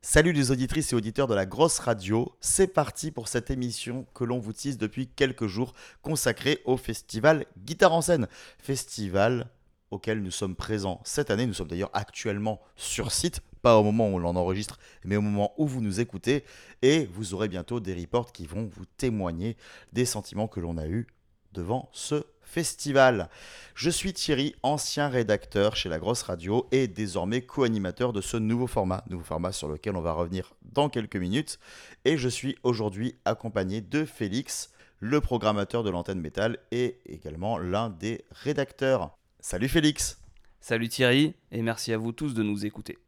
[0.00, 4.22] Salut les auditrices et auditeurs de la grosse radio, c'est parti pour cette émission que
[4.22, 8.28] l'on vous tisse depuis quelques jours consacrée au festival Guitare en scène.
[8.60, 9.50] Festival
[9.90, 14.08] auquel nous sommes présents cette année, nous sommes d'ailleurs actuellement sur site, pas au moment
[14.08, 16.44] où on l'en enregistre, mais au moment où vous nous écoutez,
[16.80, 19.56] et vous aurez bientôt des reports qui vont vous témoigner
[19.92, 21.08] des sentiments que l'on a eus
[21.52, 23.28] devant ce festival.
[23.74, 28.66] Je suis Thierry, ancien rédacteur chez La Grosse Radio et désormais co-animateur de ce nouveau
[28.66, 31.58] format, nouveau format sur lequel on va revenir dans quelques minutes.
[32.04, 37.90] Et je suis aujourd'hui accompagné de Félix, le programmateur de l'antenne métal et également l'un
[37.90, 39.16] des rédacteurs.
[39.40, 40.18] Salut Félix
[40.60, 42.98] Salut Thierry et merci à vous tous de nous écouter.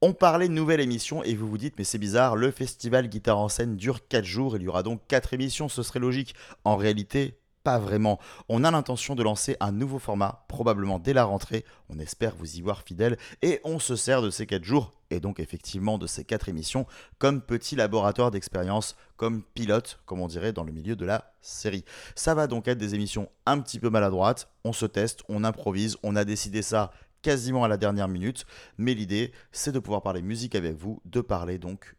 [0.00, 3.40] On parlait de nouvelle émission et vous vous dites mais c'est bizarre, le festival Guitare
[3.40, 6.36] en scène dure 4 jours, il y aura donc 4 émissions, ce serait logique.
[6.62, 8.20] En réalité, pas vraiment.
[8.48, 11.64] On a l'intention de lancer un nouveau format, probablement dès la rentrée.
[11.88, 15.18] On espère vous y voir fidèle et on se sert de ces 4 jours et
[15.18, 16.86] donc effectivement de ces 4 émissions
[17.18, 21.84] comme petit laboratoire d'expérience, comme pilote, comme on dirait dans le milieu de la série.
[22.14, 24.48] Ça va donc être des émissions un petit peu maladroites.
[24.62, 26.92] On se teste, on improvise, on a décidé ça
[27.28, 28.46] quasiment à la dernière minute,
[28.78, 31.94] mais l'idée c'est de pouvoir parler musique avec vous, de parler donc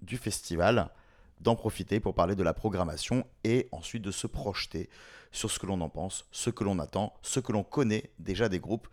[0.00, 0.88] du festival,
[1.42, 4.88] d'en profiter pour parler de la programmation et ensuite de se projeter
[5.32, 8.48] sur ce que l'on en pense, ce que l'on attend, ce que l'on connaît déjà
[8.48, 8.88] des groupes,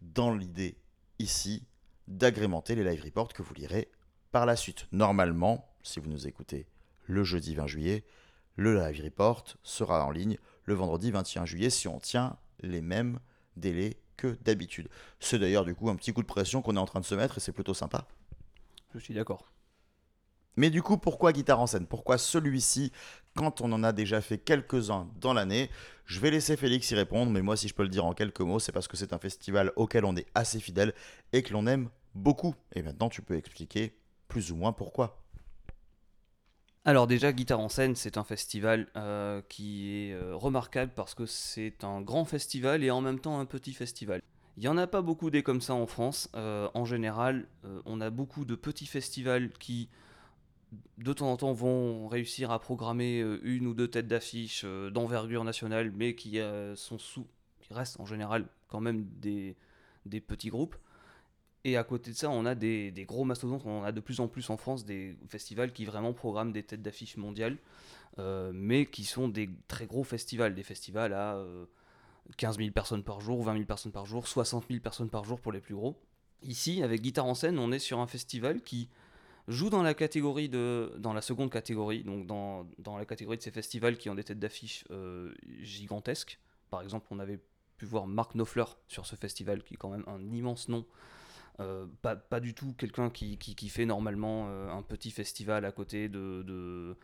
[0.00, 0.78] dans l'idée
[1.20, 1.64] ici
[2.08, 3.92] d'agrémenter les live reports que vous lirez
[4.32, 4.88] par la suite.
[4.90, 6.66] Normalement, si vous nous écoutez
[7.04, 8.04] le jeudi 20 juillet,
[8.56, 13.20] le live report sera en ligne le vendredi 21 juillet si on tient les mêmes
[13.56, 14.88] délais que d'habitude.
[15.20, 17.14] C'est d'ailleurs du coup un petit coup de pression qu'on est en train de se
[17.14, 18.06] mettre et c'est plutôt sympa.
[18.94, 19.46] Je suis d'accord.
[20.56, 21.86] Mais du coup, pourquoi guitare en scène?
[21.86, 22.92] Pourquoi celui-ci
[23.34, 25.68] quand on en a déjà fait quelques-uns dans l'année?
[26.06, 28.40] Je vais laisser Félix y répondre, mais moi si je peux le dire en quelques
[28.40, 30.94] mots, c'est parce que c'est un festival auquel on est assez fidèle
[31.32, 32.54] et que l'on aime beaucoup.
[32.72, 33.96] Et maintenant, tu peux expliquer
[34.28, 35.23] plus ou moins pourquoi.
[36.86, 41.24] Alors déjà, Guitare en scène, c'est un festival euh, qui est euh, remarquable parce que
[41.24, 44.20] c'est un grand festival et en même temps un petit festival.
[44.58, 46.28] Il n'y en a pas beaucoup des comme ça en France.
[46.34, 47.46] Euh, en général,
[47.86, 49.88] on a beaucoup de petits festivals qui,
[50.98, 55.90] de temps en temps, vont réussir à programmer une ou deux têtes d'affiche d'envergure nationale,
[55.96, 56.38] mais qui
[56.76, 57.26] sont sous,
[57.62, 59.56] qui restent en général quand même des,
[60.06, 60.76] des petits groupes.
[61.64, 64.28] Et à côté de ça, on a des, gros mastodontes, on a de plus en
[64.28, 67.56] plus en France des festivals qui vraiment programment des têtes d'affiche mondiales,
[68.18, 71.42] euh, mais qui sont des très gros festivals, des festivals à
[72.36, 75.24] 15 euh, 000 personnes par jour, 20 000 personnes par jour, 60 000 personnes par
[75.24, 75.98] jour pour les plus gros.
[76.42, 78.90] Ici, avec Guitare en scène, on est sur un festival qui
[79.48, 82.66] joue dans la catégorie de, dans la seconde catégorie, donc dans,
[82.98, 86.38] la catégorie de ces festivals qui ont des têtes d'affiche euh, gigantesques.
[86.68, 87.40] Par exemple, on avait
[87.78, 90.84] pu voir Mark Knopfler sur ce festival, qui est quand même un immense nom
[91.60, 93.38] euh, pas, du tout quelqu'un qui,
[93.68, 96.96] fait normalement euh, un petit festival à côté de, de,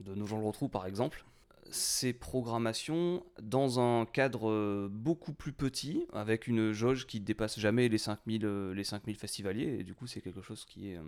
[0.00, 1.24] de Nos gens le retrouvent par exemple.
[1.70, 7.88] Ces programmations dans un cadre euh, beaucoup plus petit, avec une jauge qui dépasse jamais
[7.88, 10.98] les 5000, les 5000 festivaliers, et du coup c'est quelque chose qui est,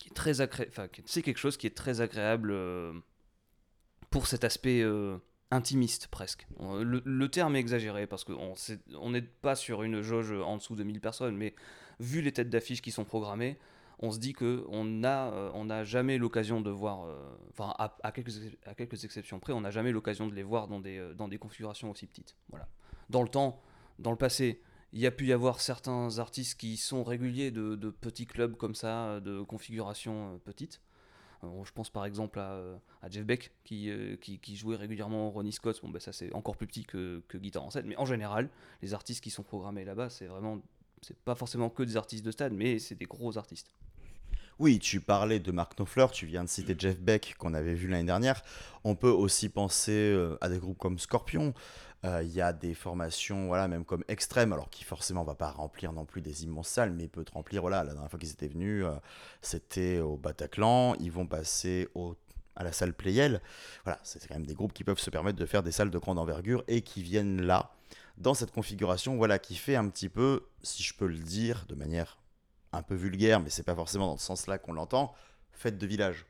[0.00, 2.54] qui est très enfin, c'est quelque chose qui est très agréable
[4.08, 4.82] pour cet aspect
[5.50, 6.46] intimiste presque.
[6.58, 11.00] Le, terme est exagéré parce qu'on n'est pas sur une jauge en dessous de 1000
[11.00, 11.54] personnes, mais
[12.00, 13.58] vu les têtes d'affiche qui sont programmées,
[13.98, 17.16] on se dit qu'on n'a euh, on n'a jamais l'occasion de voir, euh,
[17.50, 18.32] enfin à, quelques,
[18.66, 21.28] à quelques exceptions près, on n'a jamais l'occasion de les voir dans des, euh, dans
[21.28, 22.36] des configurations aussi petites.
[22.50, 22.68] Voilà.
[23.10, 23.60] Dans le temps,
[23.98, 24.60] dans le passé,
[24.92, 28.56] il y a pu y avoir certains artistes qui sont réguliers de, de petits clubs
[28.56, 30.80] comme ça, de configurations petites.
[31.42, 32.60] je pense par exemple à,
[33.02, 33.90] à Jeff Beck qui,
[34.20, 35.80] qui, jouait régulièrement Ronnie Scott.
[35.82, 38.48] Bon, ben ça c'est encore plus petit que, que Guitare en 7, mais en général,
[38.82, 40.60] les artistes qui sont programmés là-bas, c'est vraiment
[41.06, 43.70] c'est pas forcément que des artistes de stade, mais c'est des gros artistes.
[44.60, 47.88] Oui, tu parlais de Mark Knopfler, tu viens de citer Jeff Beck qu'on avait vu
[47.88, 48.42] l'année dernière.
[48.84, 51.54] On peut aussi penser euh, à des groupes comme Scorpion.
[52.04, 55.50] Euh, il y a des formations, voilà, même comme Extrême, alors qui forcément va pas
[55.50, 57.62] remplir non plus des immenses salles, mais peut remplir.
[57.62, 58.92] Voilà, la dernière fois qu'ils étaient venus, euh,
[59.42, 60.94] c'était au Bataclan.
[61.00, 62.14] Ils vont passer au
[62.56, 63.40] à la salle Playel.
[63.84, 65.98] Voilà, c'est quand même des groupes qui peuvent se permettre de faire des salles de
[65.98, 67.73] grande envergure et qui viennent là
[68.16, 71.74] dans cette configuration, voilà, qui fait un petit peu, si je peux le dire de
[71.74, 72.18] manière
[72.72, 75.14] un peu vulgaire, mais c'est pas forcément dans ce sens-là qu'on l'entend,
[75.52, 76.26] fête de village.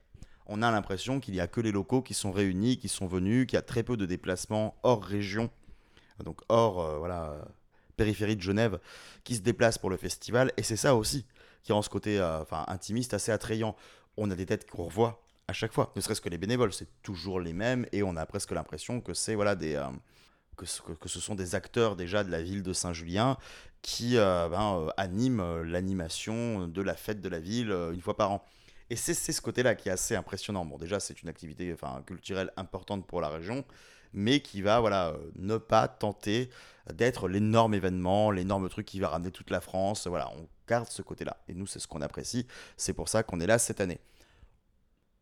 [0.47, 3.47] On a l'impression qu'il n'y a que les locaux qui sont réunis, qui sont venus,
[3.47, 5.51] qu'il y a très peu de déplacements hors région,
[6.23, 7.37] donc hors euh, voilà,
[7.97, 8.79] périphérie de Genève,
[9.25, 10.53] qui se déplacent pour le festival.
[10.57, 11.25] Et c'est ça aussi
[11.63, 13.75] qui rend ce côté euh, intimiste assez attrayant.
[14.19, 16.89] On a des têtes qu'on revoit à chaque fois, ne serait-ce que les bénévoles, c'est
[17.03, 19.85] toujours les mêmes, et on a presque l'impression que c'est voilà, des, euh,
[20.57, 23.37] que, ce- que ce sont des acteurs déjà de la ville de Saint-Julien
[23.83, 28.01] qui euh, ben, euh, animent euh, l'animation de la fête de la ville euh, une
[28.01, 28.45] fois par an.
[28.91, 30.65] Et c'est ce côté-là qui est assez impressionnant.
[30.65, 33.65] Bon, déjà, c'est une activité enfin, culturelle importante pour la région,
[34.13, 36.51] mais qui va voilà, ne pas tenter
[36.93, 40.07] d'être l'énorme événement, l'énorme truc qui va ramener toute la France.
[40.07, 41.39] Voilà, on garde ce côté-là.
[41.49, 42.47] Et nous, c'est ce qu'on apprécie.
[42.77, 43.99] C'est pour ça qu'on est là cette année.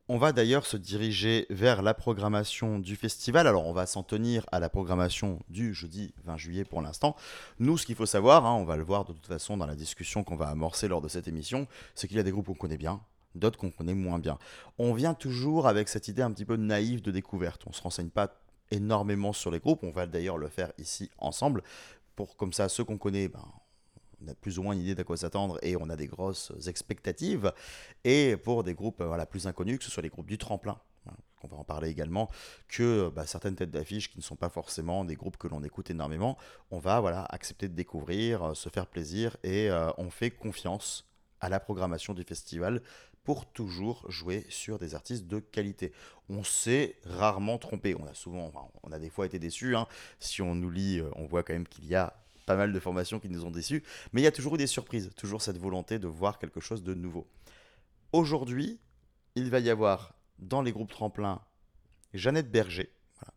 [0.08, 3.46] On va d'ailleurs se diriger vers la programmation du festival.
[3.46, 7.14] Alors, on va s'en tenir à la programmation du jeudi 20 juillet pour l'instant.
[7.60, 9.76] Nous, ce qu'il faut savoir, hein, on va le voir de toute façon dans la
[9.76, 12.54] discussion qu'on va amorcer lors de cette émission, c'est qu'il y a des groupes qu'on
[12.54, 13.00] connaît bien,
[13.36, 14.38] d'autres qu'on connaît moins bien.
[14.76, 17.62] On vient toujours avec cette idée un petit peu naïve de découverte.
[17.68, 18.34] On se renseigne pas
[18.72, 19.84] énormément sur les groupes.
[19.84, 21.62] On va d'ailleurs le faire ici ensemble.
[22.16, 23.46] Pour comme ça, ceux qu'on connaît, ben,
[24.24, 26.52] on a plus ou moins une idée d'à quoi s'attendre et on a des grosses
[26.66, 27.52] expectatives.
[28.04, 30.78] Et pour des groupes euh, voilà, plus inconnus, que ce soit les groupes du tremplin,
[31.08, 32.30] hein, on va en parler également,
[32.68, 35.90] que bah, certaines têtes d'affiche qui ne sont pas forcément des groupes que l'on écoute
[35.90, 36.38] énormément,
[36.70, 41.08] on va voilà, accepter de découvrir, euh, se faire plaisir et euh, on fait confiance
[41.40, 42.82] à la programmation du festival
[43.24, 45.92] pour toujours jouer sur des artistes de qualité.
[46.28, 47.94] On s'est rarement trompé.
[47.94, 48.50] On a souvent,
[48.82, 49.76] on a des fois été déçus.
[49.76, 49.86] hein.
[50.18, 52.80] Si on nous lit, euh, on voit quand même qu'il y a pas mal de
[52.80, 53.82] formations qui nous ont déçus.
[54.12, 56.82] Mais il y a toujours eu des surprises, toujours cette volonté de voir quelque chose
[56.82, 57.26] de nouveau.
[58.12, 58.78] Aujourd'hui,
[59.34, 61.40] il va y avoir dans les groupes tremplins
[62.14, 62.90] Jeannette Berger,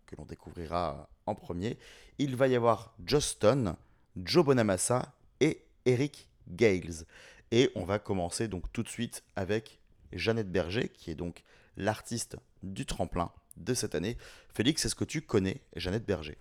[0.06, 1.78] que l'on découvrira en premier.
[2.18, 3.78] Il va y avoir Justin,
[4.18, 7.06] Joe Bonamassa et Eric Gales.
[7.52, 9.80] Et on va commencer donc tout de suite avec
[10.12, 11.44] Jeannette Berger, qui est donc
[11.78, 14.18] l'artiste du tremplin de cette année.
[14.54, 16.38] Félix, est-ce que tu connais Jeannette Berger?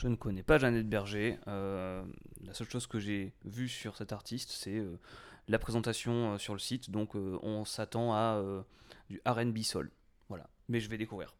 [0.00, 1.38] Je ne connais pas Jeannette Berger.
[1.46, 2.02] euh,
[2.42, 4.98] la seule chose que j'ai vue sur cet artiste, c'est euh,
[5.46, 6.90] la présentation euh, sur le site.
[6.90, 8.42] Donc on s'attend à
[9.10, 9.90] du RB Soul.
[10.30, 10.48] Voilà.
[10.70, 11.34] Mais je vais découvrir.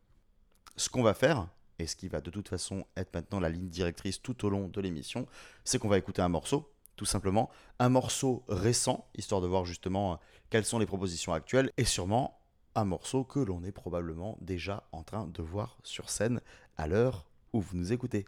[0.76, 1.48] Ce qu'on va faire,
[1.78, 4.68] et ce qui va de toute façon être maintenant la ligne directrice tout au long
[4.68, 5.26] de l'émission,
[5.64, 7.48] c'est qu'on va écouter un morceau, tout simplement,
[7.78, 10.20] un morceau récent, histoire de voir justement
[10.50, 12.38] quelles sont les propositions actuelles, et sûrement
[12.74, 16.42] un morceau que l'on est probablement déjà en train de voir sur scène
[16.76, 17.24] à l'heure
[17.54, 18.26] où vous nous écoutez.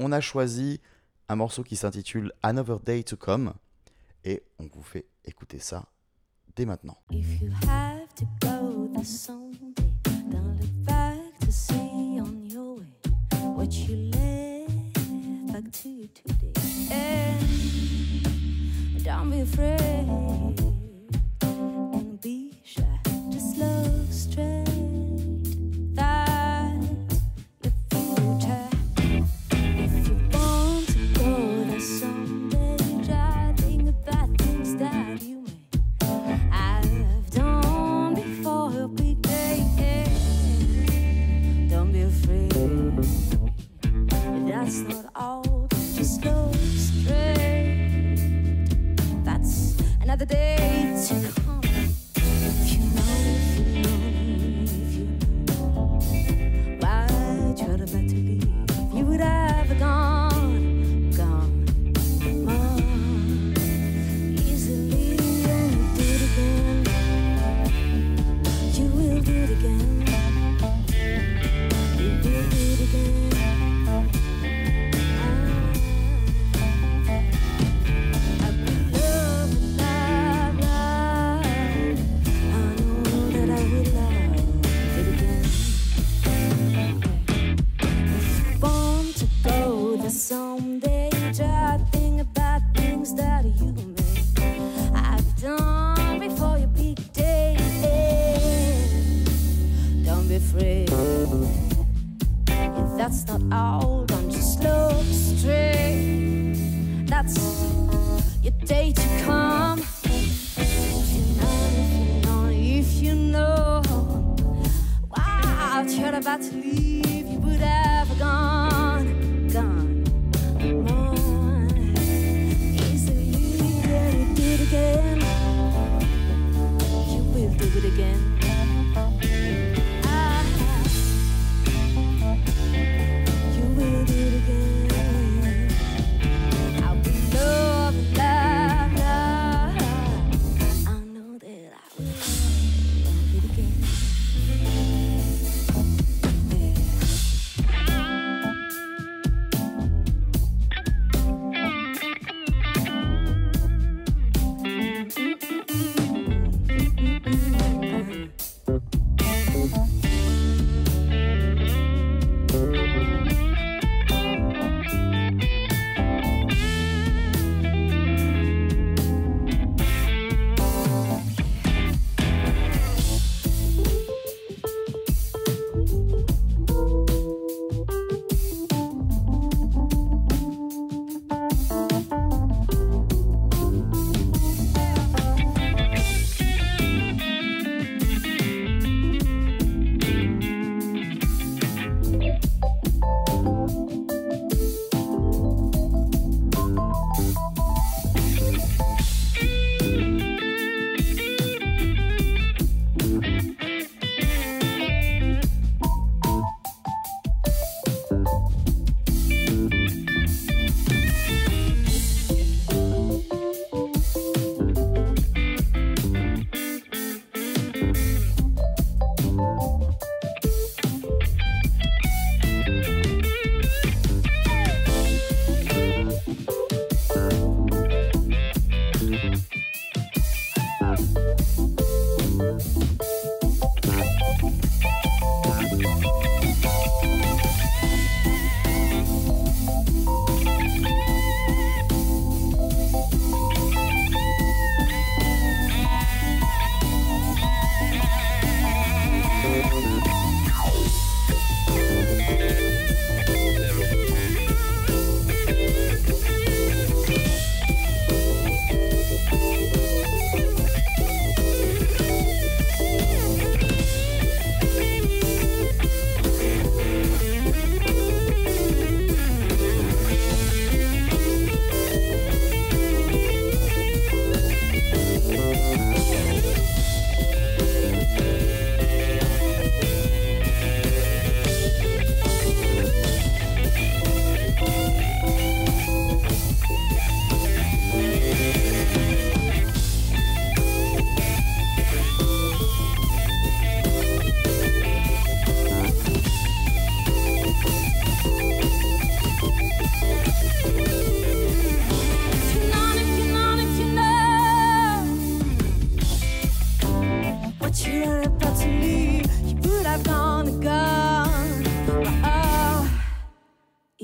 [0.00, 0.80] On a choisi
[1.28, 3.52] un morceau qui s'intitule Another Day to Come,
[4.24, 5.86] et on vous fait écouter ça
[6.54, 6.98] dès maintenant.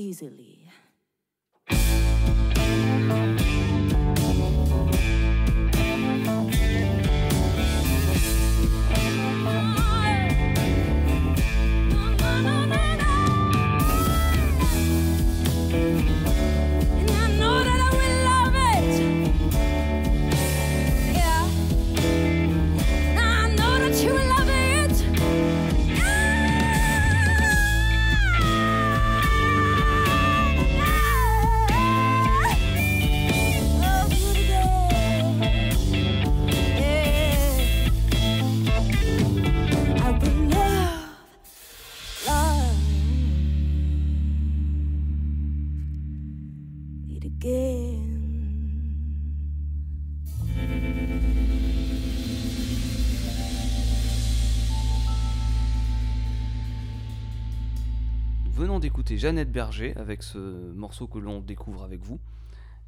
[0.05, 0.54] easily.
[59.15, 60.37] D'écouter Jeannette Berger avec ce
[60.73, 62.19] morceau que l'on découvre avec vous.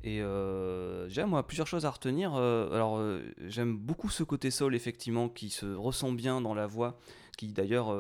[0.04, 2.36] Et euh, moi, plusieurs choses à retenir.
[2.36, 6.68] Euh, alors, euh, j'aime beaucoup ce côté soul, effectivement, qui se ressent bien dans la
[6.68, 7.00] voix,
[7.38, 7.96] qui d'ailleurs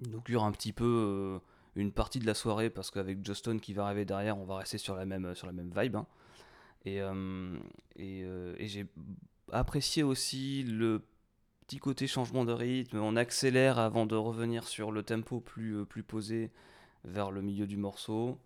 [0.00, 1.40] inaugure un petit peu
[1.74, 4.78] une partie de la soirée, parce qu'avec Justin qui va arriver derrière, on va rester
[4.78, 5.96] sur la même, sur la même vibe.
[5.96, 6.06] hein.
[6.84, 7.00] Et,
[7.96, 8.86] et, j'ai
[9.50, 11.02] apprécié aussi le
[11.66, 12.98] petit côté changement de rythme.
[12.98, 16.52] On accélère avant de revenir sur le tempo plus, plus posé
[17.06, 18.38] vers le milieu du morceau.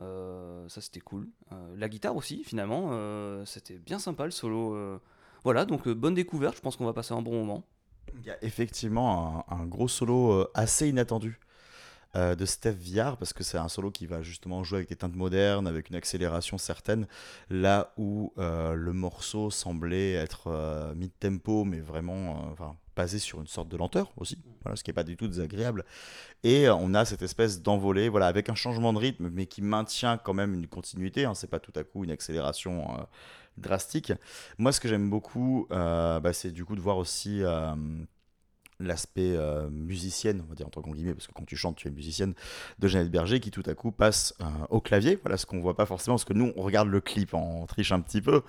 [0.00, 1.28] Euh, ça c'était cool.
[1.52, 5.00] Euh, la guitare aussi, finalement, euh, c'était bien sympa le solo.
[5.44, 6.56] Voilà, donc bonne découverte.
[6.56, 7.64] Je pense qu'on va passer un bon moment.
[8.14, 11.40] Il y a effectivement un, un gros solo assez inattendu
[12.14, 15.16] de Steph Viard, parce que c'est un solo qui va justement jouer avec des teintes
[15.16, 17.06] modernes, avec une accélération certaine,
[17.48, 23.76] là où le morceau semblait être mid-tempo, mais vraiment enfin, basé sur une sorte de
[23.76, 25.84] lenteur aussi, voilà, ce qui n'est pas du tout désagréable.
[26.44, 29.62] Et euh, on a cette espèce d'envolée, voilà, avec un changement de rythme, mais qui
[29.62, 33.02] maintient quand même une continuité, hein, c'est pas tout à coup une accélération euh,
[33.56, 34.12] drastique.
[34.58, 37.42] Moi, ce que j'aime beaucoup, euh, bah, c'est du coup de voir aussi
[38.86, 41.90] l'aspect euh, musicienne, on va dire entre guillemets, parce que quand tu chantes, tu es
[41.90, 42.34] musicienne,
[42.78, 45.18] de Jeannette Berger, qui tout à coup passe euh, au clavier.
[45.22, 47.92] Voilà ce qu'on voit pas forcément, parce que nous, on regarde le clip, on triche
[47.92, 48.42] un petit peu.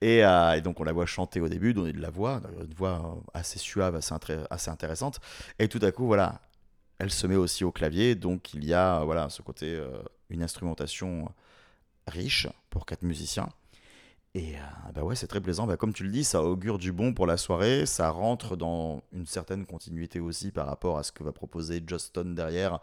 [0.00, 2.74] Et, euh, et donc, on la voit chanter au début, donner de la voix, une
[2.74, 4.14] voix assez suave, assez,
[4.50, 5.20] assez intéressante.
[5.58, 6.40] Et tout à coup, voilà,
[6.98, 9.80] elle se met aussi au clavier, donc il y a voilà, ce côté,
[10.30, 11.28] une instrumentation
[12.08, 13.48] riche pour quatre musiciens.
[14.38, 15.66] Et euh, bah ouais, c'est très plaisant.
[15.66, 17.86] Bah, comme tu le dis, ça augure du bon pour la soirée.
[17.86, 22.24] Ça rentre dans une certaine continuité aussi par rapport à ce que va proposer Justin
[22.24, 22.78] derrière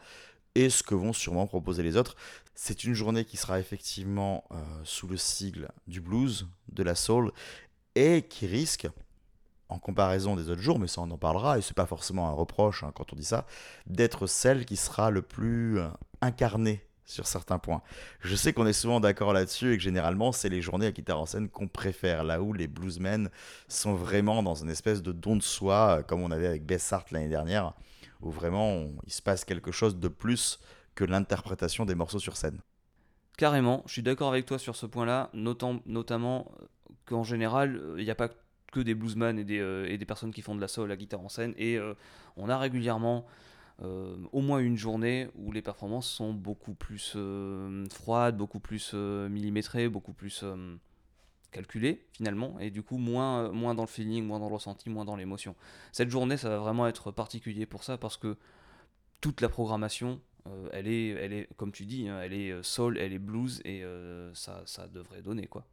[0.53, 2.17] et ce que vont sûrement proposer les autres.
[2.55, 7.31] C'est une journée qui sera effectivement euh, sous le sigle du blues, de la soul,
[7.95, 8.87] et qui risque,
[9.69, 12.33] en comparaison des autres jours, mais ça on en parlera, et c'est pas forcément un
[12.33, 13.45] reproche hein, quand on dit ça,
[13.87, 15.87] d'être celle qui sera le plus euh,
[16.21, 17.81] incarnée sur certains points.
[18.19, 21.19] Je sais qu'on est souvent d'accord là-dessus et que généralement c'est les journées à guitare
[21.19, 23.29] en scène qu'on préfère, là où les bluesmen
[23.67, 26.91] sont vraiment dans une espèce de don de soi, euh, comme on avait avec Bess
[26.91, 27.73] Hart l'année dernière,
[28.21, 30.59] où vraiment il se passe quelque chose de plus
[30.95, 32.59] que l'interprétation des morceaux sur scène.
[33.37, 36.65] Carrément, je suis d'accord avec toi sur ce point-là, notam- notamment euh,
[37.05, 38.29] qu'en général, euh, il n'y a pas
[38.71, 41.53] que des bluesmen et des, personnes qui font de la soul, la guitare en scène,
[41.57, 41.79] et
[42.35, 43.25] on a régulièrement
[43.81, 48.91] euh, au moins une journée où les performances sont beaucoup plus euh, froides, beaucoup plus
[48.93, 50.45] euh, millimétrées, beaucoup plus
[51.51, 55.05] calculées finalement, et du coup moins, moins dans le feeling, moins dans le ressenti, moins
[55.05, 55.55] dans l'émotion.
[55.91, 58.37] Cette journée, ça va vraiment être particulier pour ça parce que
[59.21, 60.19] toute la programmation,
[60.73, 63.83] elle, est, elle est, comme tu dis, hein, elle est soul, elle est blues, et
[64.33, 65.65] ça, ça devrait donner quoi.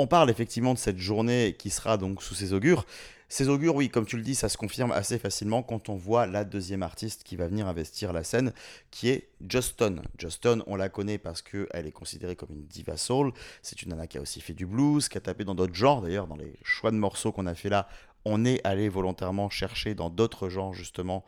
[0.00, 2.86] On parle effectivement de cette journée qui sera donc sous ces augures.
[3.28, 6.26] Ces augures, oui, comme tu le dis, ça se confirme assez facilement quand on voit
[6.26, 8.52] la deuxième artiste qui va venir investir la scène,
[8.92, 9.96] qui est Justin.
[10.16, 13.32] Justin, on la connaît parce qu'elle est considérée comme une diva soul.
[13.60, 16.00] C'est une nana qui a aussi fait du blues, qui a tapé dans d'autres genres.
[16.00, 17.88] D'ailleurs, dans les choix de morceaux qu'on a fait là,
[18.24, 21.24] on est allé volontairement chercher dans d'autres genres justement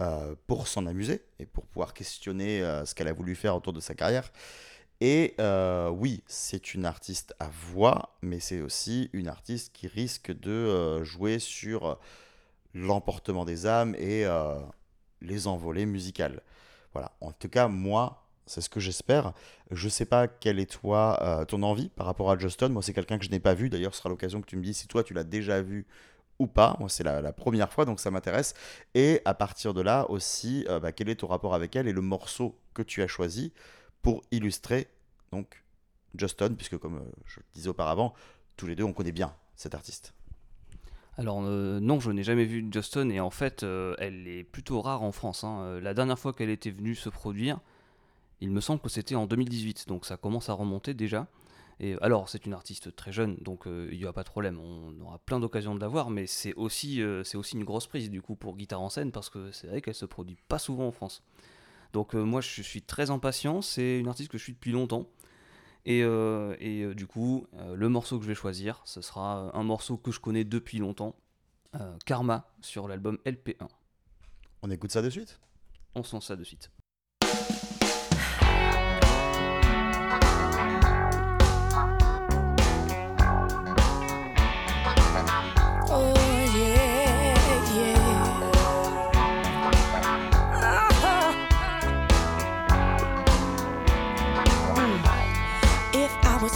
[0.00, 3.72] euh, pour s'en amuser et pour pouvoir questionner euh, ce qu'elle a voulu faire autour
[3.72, 4.30] de sa carrière.
[5.04, 10.30] Et euh, oui, c'est une artiste à voix, mais c'est aussi une artiste qui risque
[10.30, 11.94] de euh, jouer sur euh,
[12.72, 14.24] l'emportement des âmes et
[15.20, 16.40] les envolées musicales.
[16.92, 19.32] Voilà, en tout cas, moi, c'est ce que j'espère.
[19.72, 22.68] Je sais pas quelle est toi, ton envie par rapport à Justin.
[22.68, 23.70] Moi, c'est quelqu'un que je n'ai pas vu.
[23.70, 25.84] D'ailleurs, ce sera l'occasion que tu me dis si toi, tu l'as déjà vu
[26.38, 26.76] ou pas.
[26.78, 28.54] Moi, c'est la, première fois, donc ça m'intéresse.
[28.94, 32.02] Et à partir de là aussi, bah, quel est ton rapport avec elle et le
[32.02, 33.52] morceau que tu as choisi?
[34.02, 34.88] Pour illustrer
[35.32, 35.64] donc
[36.14, 38.12] Justin, puisque comme euh, je le disais auparavant,
[38.56, 40.12] tous les deux on connaît bien cet artiste.
[41.16, 44.80] Alors euh, non, je n'ai jamais vu Justin, et en fait, euh, elle est plutôt
[44.80, 45.44] rare en France.
[45.44, 45.78] hein.
[45.80, 47.60] La dernière fois qu'elle était venue se produire,
[48.40, 51.28] Il me semble que c'était en 2018, donc ça commence à remonter déjà.
[51.80, 55.00] Et alors, c'est une artiste très jeune, donc il n'y a pas de problème, on
[55.00, 58.20] aura plein d'occasions de la voir, mais c'est aussi, c'est aussi une grosse prise du
[58.20, 60.92] coup pour Guitare en scène, parce que c'est vrai qu'elle se produit pas souvent en
[60.92, 61.22] France.
[61.92, 65.08] Donc euh, moi, je suis très impatient, c'est une artiste que je suis depuis longtemps.
[65.84, 69.50] Et, euh, et, euh, du coup, euh, le morceau que je vais choisir, ce sera
[69.56, 71.16] un morceau que je connais depuis longtemps,
[72.04, 73.66] Karma, sur l'album LP1.
[74.62, 75.40] On écoute ça de suite?
[75.94, 76.70] On se lance ça de suite.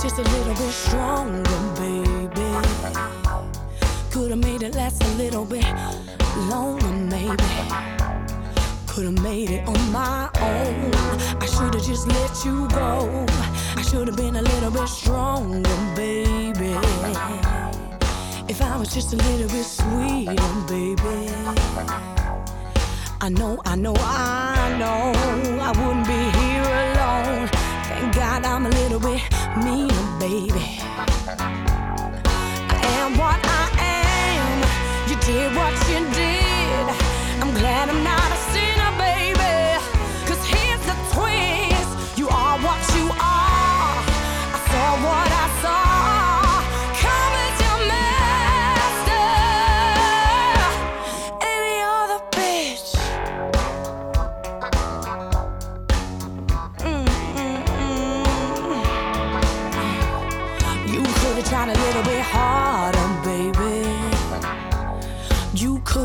[0.09, 1.43] Just a little bit stronger,
[1.75, 2.49] baby,
[4.13, 5.67] could have made it last a little bit
[6.49, 7.43] longer, maybe.
[8.87, 10.95] Could have made it on my own.
[11.43, 13.27] I should have just let you go.
[13.75, 16.77] I should have been a little bit stronger, baby.
[18.49, 20.37] If I was just a little bit sweeter,
[20.69, 21.35] baby.
[23.21, 25.13] I know, I know, I know
[25.61, 27.66] I wouldn't be here alone.
[28.13, 29.23] God I'm a little bit
[29.65, 30.81] meaner, baby.
[32.69, 34.59] I am what I am.
[35.09, 36.87] You did what you did.
[37.43, 38.36] I'm glad I'm not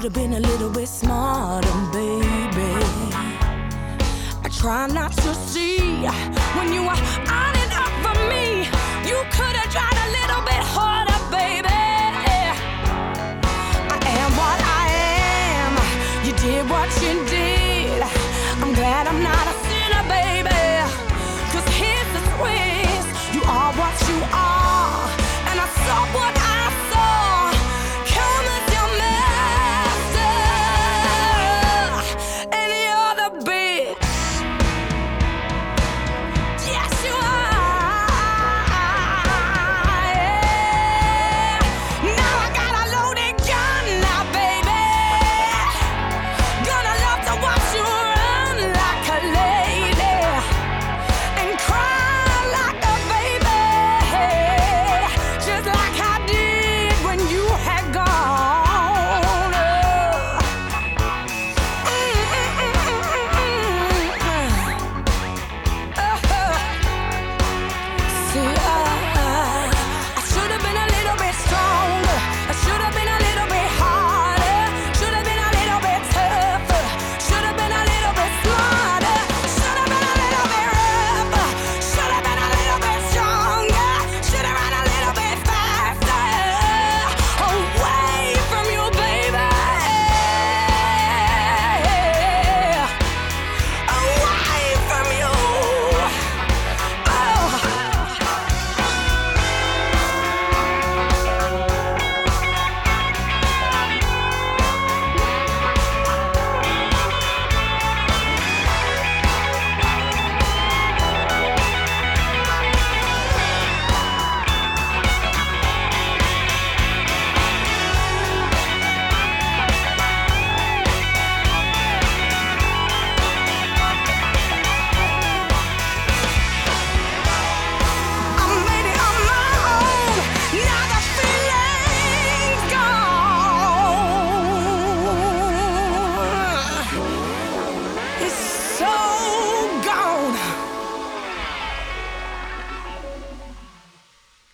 [0.02, 2.74] could have been a little bit smarter, baby.
[4.44, 5.78] I try not to see
[6.58, 6.98] when you are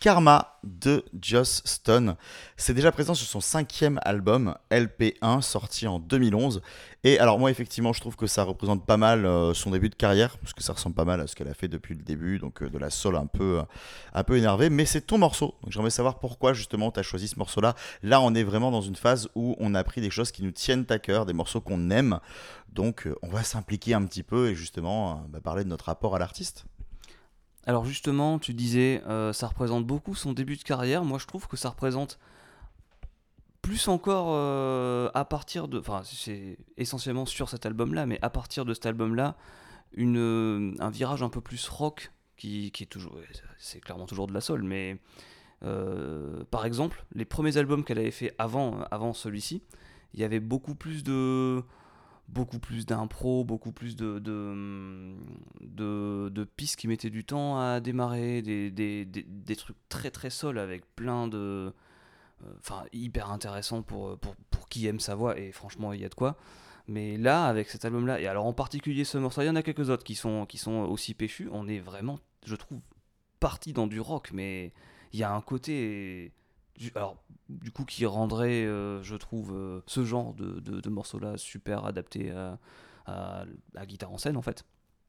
[0.08, 2.16] Karma de Joss Stone.
[2.56, 6.62] C'est déjà présent sur son cinquième album, LP1, sorti en 2011.
[7.04, 9.96] Et alors moi, effectivement, je trouve que ça représente pas mal euh, son début de
[9.96, 12.40] carrière, parce que ça ressemble pas mal à ce qu'elle a fait depuis le début,
[12.40, 13.62] donc euh, de la soul un peu,
[14.14, 14.70] un peu énervée.
[14.70, 17.76] Mais c'est ton morceau, donc j'aimerais savoir pourquoi justement tu as choisi ce morceau-là.
[18.02, 20.52] Là, on est vraiment dans une phase où on a pris des choses qui nous
[20.52, 22.22] tiennent à cœur, des morceaux qu'on aime.
[22.72, 26.16] Donc euh, on va s'impliquer un petit peu et justement bah, parler de notre rapport
[26.16, 26.64] à l'artiste.
[27.68, 31.04] Alors justement, tu disais, euh, ça représente beaucoup son début de carrière.
[31.04, 32.18] Moi, je trouve que ça représente
[33.62, 35.78] plus encore euh, à partir de...
[35.78, 39.36] Enfin, c'est essentiellement sur cet album-là, mais à partir de cet album-là,
[39.92, 43.18] une, euh, un virage un peu plus rock qui, est toujours.
[43.58, 44.98] C'est clairement toujours de la soul, mais
[45.60, 49.62] par exemple, les premiers albums qu'elle avait fait avant, avant celui-ci,
[50.14, 51.64] il y avait beaucoup plus de
[52.28, 55.16] beaucoup plus d'impro, beaucoup plus de, de,
[56.30, 60.30] de, pistes qui mettaient du temps à démarrer, des, des, des, des trucs très très
[60.30, 61.74] sols avec plein de...
[62.44, 66.06] euh, Enfin, hyper intéressant pour, pour, pour qui aime sa voix, et franchement, il y
[66.06, 66.38] a de quoi.
[66.88, 69.64] Mais là, avec cet album-là, et alors en particulier ce morceau, il y en a
[69.64, 72.80] quelques autres qui sont, qui sont aussi péchus, on est vraiment, je trouve,
[73.40, 74.74] parti dans du rock, mais
[75.14, 76.32] il y a un côté
[76.96, 77.18] alors
[77.50, 81.38] du coup qui rendrait euh, je trouve euh, ce genre de, de, de morceau là
[81.38, 82.60] super adapté à,
[83.76, 84.66] à guitare en scène en fait.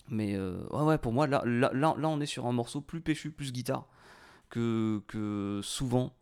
[0.09, 3.01] Mais euh, ouais ouais pour moi là, là, là, on est sur un morceau plus
[3.01, 3.87] péchu plus guitare
[4.49, 6.15] que, que souvent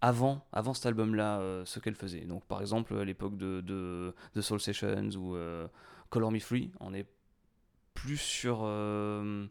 [0.00, 2.24] avant, avant cet album là ce qu'elle faisait.
[2.24, 5.68] Donc par exemple à l'époque de, de, de Soul Sessions ou euh,
[6.10, 7.06] Color Me Free on est
[7.94, 9.46] plus sur euh,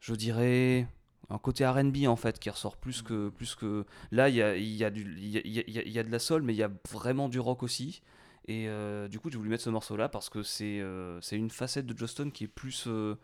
[0.00, 0.86] je dirais
[1.32, 4.56] un côté R&B en fait qui ressort plus que plus que là il y a,
[4.56, 7.40] y, a du- y, y a- de la soul mais il y a vraiment du
[7.40, 8.02] rock aussi
[8.48, 11.36] et euh, du coup j'ai voulu mettre ce morceau là parce que c'est euh, c'est
[11.36, 13.16] une facette de Justin qui est plus euh,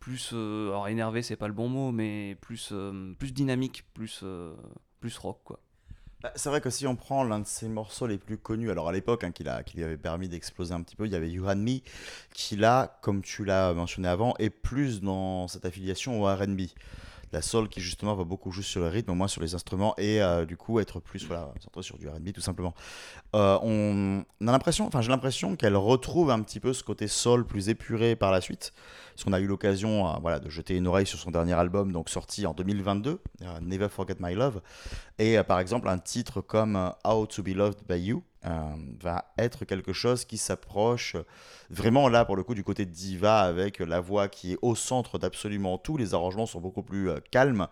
[0.00, 2.72] plus alors énervé c'est pas le bon mot mais plus
[3.18, 4.24] plus dynamique plus
[5.00, 5.60] plus rock quoi
[6.22, 8.88] Bah, C'est vrai que si on prend l'un de ses morceaux les plus connus, alors
[8.88, 11.14] à l'époque, hein, qui, a- qui lui avait permis d'exploser un petit peu, il y
[11.14, 11.64] avait You and
[12.34, 16.62] qui là, comme tu l'as mentionné avant, est plus dans cette affiliation au RB.
[17.32, 20.22] La soul qui justement va beaucoup jouer sur le rythme, moins sur les instruments, et
[20.22, 22.74] euh, du coup être plus voilà, centré sur du RB tout simplement.
[23.36, 27.46] Euh, on, a l'impression, enfin j'ai l'impression qu'elle retrouve un petit peu ce côté soul
[27.46, 28.72] plus épuré par la suite.
[29.14, 31.92] Parce qu'on a eu l'occasion euh, voilà, de jeter une oreille sur son dernier album,
[31.92, 34.60] donc sorti en 2022, euh, Never Forget My Love.
[35.18, 39.64] Et par exemple, un titre comme How to Be Loved by You euh, va être
[39.64, 41.16] quelque chose qui s'approche
[41.70, 45.18] vraiment là pour le coup du côté diva avec la voix qui est au centre
[45.18, 45.96] d'absolument tout.
[45.96, 47.66] Les arrangements sont beaucoup plus euh, calmes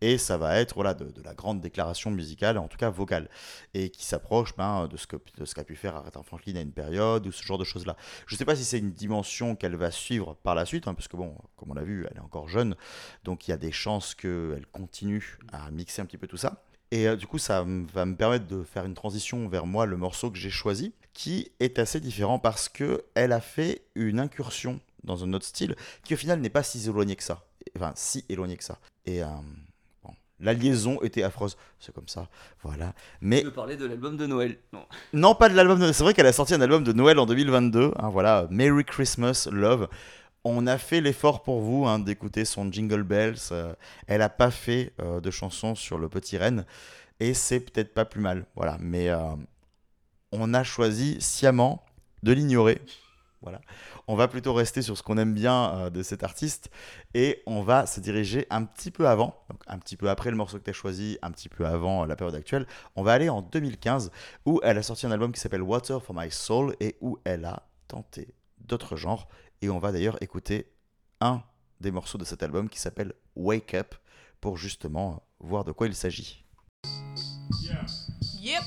[0.00, 3.28] et ça va être voilà, de, la grande déclaration musicale, en tout cas vocale,
[3.72, 6.60] et qui s'approche ben, de ce que- de ce qu'a pu faire Aretha Franklin à
[6.60, 7.96] une période ou ce genre de choses-là.
[8.26, 10.94] Je ne sais pas si c'est une dimension qu'elle va suivre par la suite, hein,
[10.94, 12.76] parce que bon, comme on l'a vu, elle est encore jeune,
[13.24, 16.62] donc il y a des chances qu'elle continue à mixer un petit peu tout ça.
[16.94, 19.96] Et euh, du coup, ça va me permettre de faire une transition vers moi, le
[19.96, 24.78] morceau que j'ai choisi, qui est assez différent parce que elle a fait une incursion
[25.02, 27.44] dans un autre style qui au final n'est pas si éloigné que ça.
[27.76, 28.78] Enfin, si éloigné que ça.
[29.06, 29.26] Et euh,
[30.04, 31.56] bon, la liaison était affreuse.
[31.80, 32.28] C'est comme ça,
[32.62, 32.94] voilà.
[33.20, 34.58] Mais je parlais de l'album de Noël?
[34.72, 35.80] Non non, pas de l'album.
[35.80, 37.90] de- C'est vrai qu'elle a sorti un album de Noël en 2022.
[37.98, 39.88] hein, voilà, Merry Christmas, Love.
[40.46, 43.38] On a fait l'effort pour vous hein, d'écouter son Jingle Bells.
[43.52, 43.74] euh,
[44.06, 46.66] elle a pas fait euh, de chansons sur le petit renne
[47.18, 48.44] et c'est peut-être pas plus mal.
[48.54, 49.34] Voilà, mais euh,
[50.32, 51.82] on a choisi sciemment
[52.22, 52.82] de l'ignorer.
[53.40, 53.62] Voilà.
[54.06, 56.70] On va plutôt rester sur ce qu'on aime bien de cet artiste
[57.14, 60.36] et on va se diriger un petit peu avant, donc un petit peu après le
[60.36, 62.66] morceau que tu as choisi, un petit peu avant la période actuelle.
[62.96, 64.10] On va aller en 2015
[64.46, 67.44] où elle a sorti un album qui s'appelle Water for My Soul et où elle
[67.44, 69.28] a tenté d'autres genres.
[69.64, 70.70] Et on va d'ailleurs écouter
[71.22, 71.42] un
[71.80, 73.94] des morceaux de cet album qui s'appelle Wake Up
[74.38, 76.44] pour justement voir de quoi il s'agit.
[78.42, 78.62] Yep.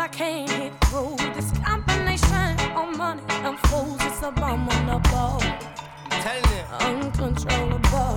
[0.00, 1.14] I can't hit through?
[1.34, 5.42] This combination of money and fools, it's abominable,
[6.08, 6.64] Telling you.
[6.86, 8.16] uncontrollable.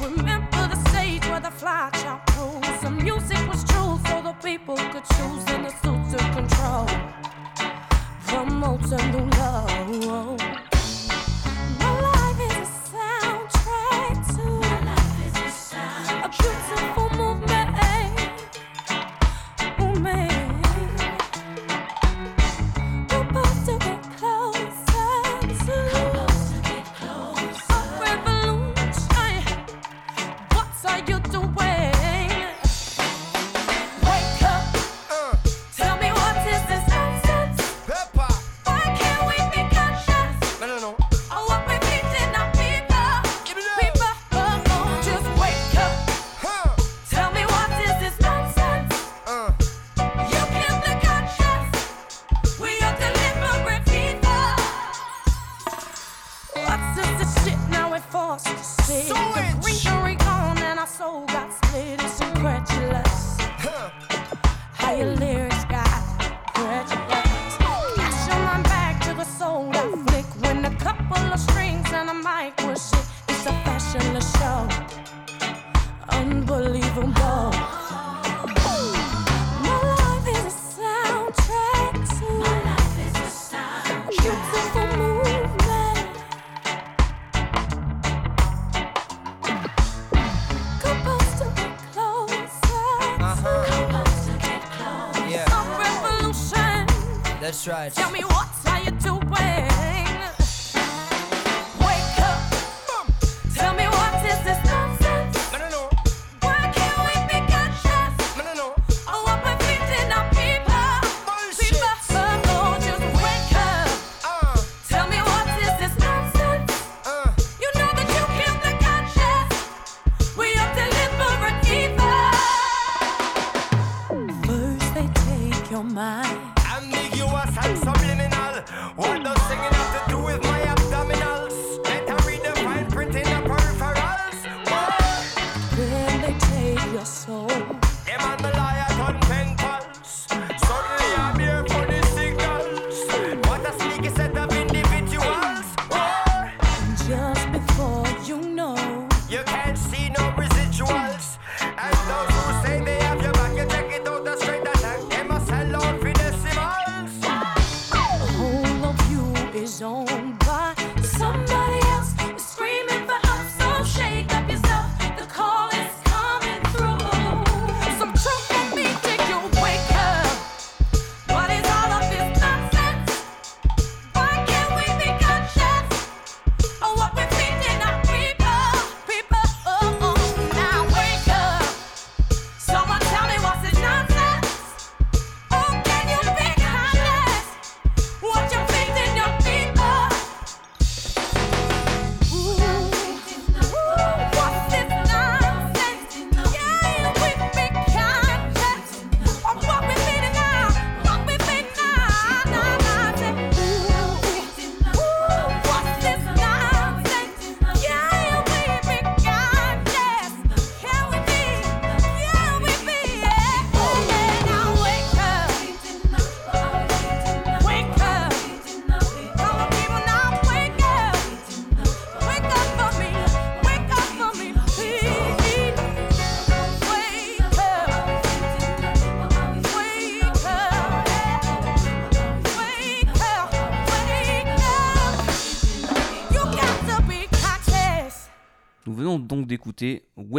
[0.00, 2.80] Remember the stage where the fly chop rules.
[2.82, 6.86] The music was true so the people could choose in the suit to control.
[8.28, 10.38] Promote a new love.
[11.80, 14.46] My life is a soundtrack to
[16.24, 17.08] a beautiful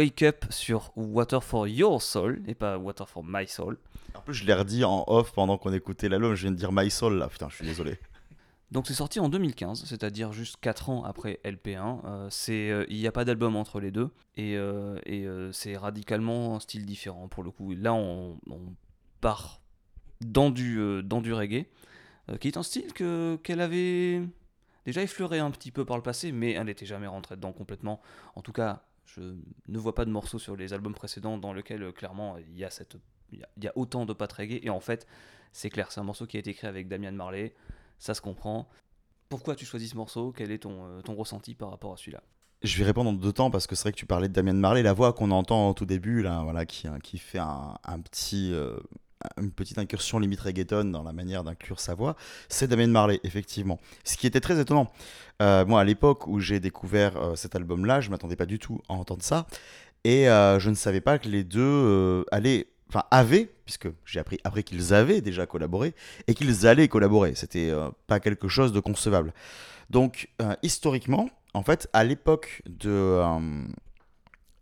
[0.04, 3.78] Wake Up sur Water for Your Soul et pas Water for My Soul.
[4.14, 6.34] En plus, je l'ai redit en off pendant qu'on écoutait l'album.
[6.34, 7.28] Je viens de dire My Soul là.
[7.28, 7.98] Putain, je suis désolé.
[8.70, 12.00] Donc c'est sorti en 2015, c'est-à-dire juste 4 ans après LP1.
[12.04, 15.52] Euh, c'est, euh, il n'y a pas d'album entre les deux et, euh, et, euh,
[15.52, 17.72] c'est radicalement un style différent pour le coup.
[17.74, 18.60] Là on, on
[19.22, 19.62] part
[20.20, 21.64] dans du, euh, dans du reggae,
[22.28, 24.22] euh, qui est un style que, qu'elle avait
[24.84, 28.00] déjà effleuré un petit peu par le passé, mais elle n'était jamais rentrée dedans complètement.
[28.34, 29.20] En tout cas, je
[29.68, 32.64] ne vois pas de morceaux sur les albums précédents dans lesquels euh, clairement il y
[32.64, 32.96] a, cette,
[33.32, 34.60] il y a, autant de pattes reggae.
[34.62, 35.06] Et en fait,
[35.52, 37.54] c'est clair, c'est un morceau qui a été écrit avec Damian Marley
[37.98, 38.68] ça se comprend.
[39.28, 40.32] Pourquoi tu choisis ce morceau?
[40.36, 42.22] Quel est ton, euh, ton ressenti par rapport à celui-là?
[42.62, 44.52] Je vais répondre en deux temps parce que c'est vrai que tu parlais de Damien
[44.54, 48.00] Marley, la voix qu'on entend au tout début, là, voilà, qui, qui fait un, un
[48.00, 48.76] petit, euh,
[49.40, 52.16] une petite incursion limite reggaeton dans la manière d'inclure sa voix,
[52.48, 53.78] c'est Damien Marley, effectivement.
[54.04, 54.90] Ce qui était très étonnant.
[55.42, 58.80] Euh, moi, à l'époque où j'ai découvert euh, cet album-là, je m'attendais pas du tout
[58.88, 59.46] à entendre ça.
[60.04, 64.38] Et euh, je ne savais pas que les deux allaient, enfin avaient, puisque j'ai appris
[64.44, 65.94] après qu'ils avaient déjà collaboré,
[66.26, 67.34] et qu'ils allaient collaborer.
[67.34, 67.72] C'était
[68.06, 69.32] pas quelque chose de concevable.
[69.88, 70.28] Donc,
[70.62, 73.64] historiquement, en fait, à l'époque de euh,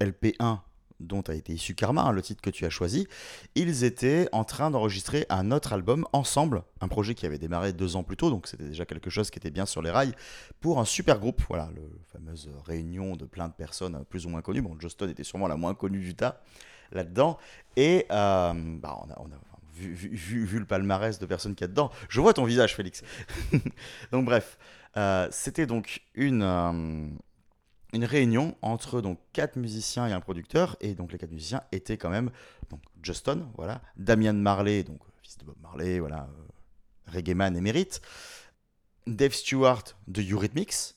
[0.01, 0.61] LP1
[1.03, 3.07] dont a été issu Karma, hein, le titre que tu as choisi,
[3.55, 7.97] ils étaient en train d'enregistrer un autre album ensemble, un projet qui avait démarré deux
[7.97, 10.15] ans plus tôt, donc c'était déjà quelque chose qui était bien sur les rails,
[10.61, 14.43] pour un super groupe, voilà, le fameuse réunion de plein de personnes plus ou moins
[14.43, 16.41] connues, bon, Justin était sûrement la moins connue du tas
[16.93, 17.39] là-dedans,
[17.77, 19.41] et euh, bah, on a,
[19.75, 23.03] vu- vu le palmarès de personnes qu'il y a dedans, je vois ton visage Félix.
[24.13, 24.59] donc bref,
[24.97, 26.43] euh, c'était donc une...
[26.43, 27.09] euh,
[27.93, 30.77] une réunion entre donc quatre musiciens et un producteur.
[30.81, 32.31] Et donc les quatre musiciens étaient quand même
[32.71, 38.01] donc Justin voilà Damian Marley donc fils de Bob Marley voilà euh, reggae man émérite
[39.07, 40.95] Dave Stewart de Eurythmics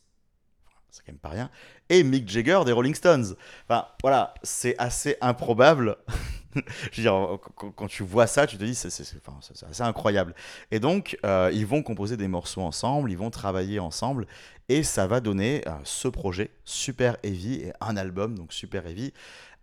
[0.89, 1.49] c'est quand même pas rien
[1.89, 3.35] et Mick Jagger des Rolling Stones.
[3.67, 5.97] Enfin voilà c'est assez improbable.
[6.91, 7.37] Je veux dire
[7.75, 10.33] quand, tu vois ça tu te dis c'est assez incroyable.
[10.71, 14.25] Et donc euh, ils vont composer des morceaux ensemble ils vont travailler ensemble
[14.69, 19.13] et ça va donner euh, ce projet Super Heavy et un album donc Super Heavy.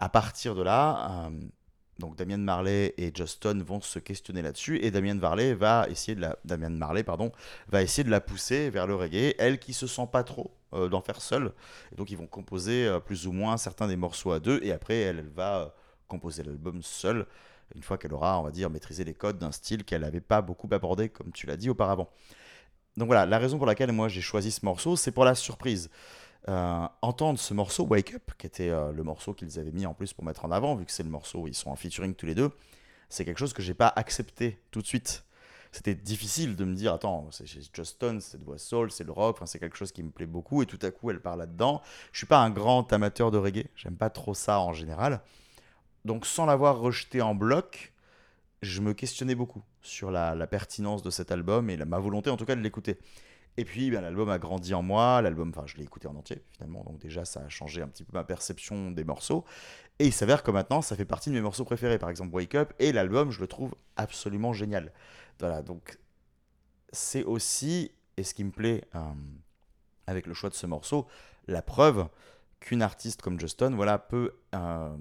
[0.00, 1.30] À partir de là, euh,
[1.98, 6.20] donc Damien Marley et Justin vont se questionner là-dessus et Damien Marley va essayer de
[6.20, 7.32] la Damien Marley pardon
[7.68, 9.34] va essayer de la pousser vers le reggae.
[9.38, 11.52] Elle qui se sent pas trop euh, d'en faire seule
[11.92, 15.00] et donc ils vont composer plus ou moins certains des morceaux à deux et après
[15.00, 15.74] elle, va
[16.08, 17.26] composer l'album seule
[17.74, 20.42] une fois qu'elle aura, on va dire, maîtrisé les codes d'un style qu'elle n'avait pas
[20.42, 22.10] beaucoup abordé, comme tu l'as dit auparavant.
[22.96, 25.90] Donc voilà, la raison pour laquelle moi j'ai choisi ce morceau, c'est pour la surprise.
[26.48, 29.94] Euh, entendre ce morceau, Wake Up, qui était euh, le morceau qu'ils avaient mis en
[29.94, 32.14] plus pour mettre en avant, vu que c'est le morceau où ils sont en featuring
[32.14, 32.50] tous les deux,
[33.08, 35.24] c'est quelque chose que j'ai pas accepté tout de suite.
[35.70, 39.38] C'était difficile de me dire, attends, c'est Justin, c'est de voix soul, c'est le rock,
[39.46, 41.80] c'est quelque chose qui me plaît beaucoup, et tout à coup elle part là-dedans.
[42.12, 45.22] Je suis pas un grand amateur de reggae, j'aime pas trop ça en général.
[46.04, 47.91] Donc sans l'avoir rejeté en bloc,
[48.62, 52.44] je me questionnais beaucoup sur la, pertinence de cet album et ma volonté en tout
[52.44, 52.98] cas de l'écouter.
[53.58, 56.42] Et puis ben, l'album a grandi en moi, l'album, enfin je l'ai écouté en entier
[56.52, 59.44] finalement, donc déjà ça a changé un petit peu ma perception des morceaux.
[59.98, 62.54] Et il s'avère que maintenant ça fait partie de mes morceaux préférés, par exemple Wake
[62.54, 64.92] Up, et l'album je le trouve absolument génial.
[65.38, 65.98] Voilà, donc
[66.92, 69.00] c'est aussi, et ce qui me plaît euh,
[70.06, 71.06] avec le choix de ce morceau,
[71.46, 72.08] la preuve
[72.60, 74.96] qu'une artiste comme Justin voilà, peut euh,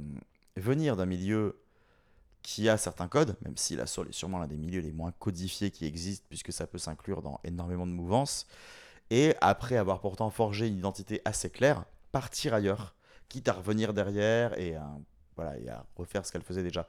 [0.58, 1.58] venir d'un milieu
[2.44, 5.12] qui a certains codes, même si la soul est sûrement l'un des milieux les moins
[5.20, 8.48] codifiés qui existent, puisque ça peut s'inclure dans énormément de mouvances,
[9.10, 12.96] et après avoir pourtant forgé une identité assez claire, partir ailleurs,
[13.30, 14.82] quitte à revenir derrière et, euh,
[15.36, 16.88] voilà, à refaire ce qu'elle faisait déjà.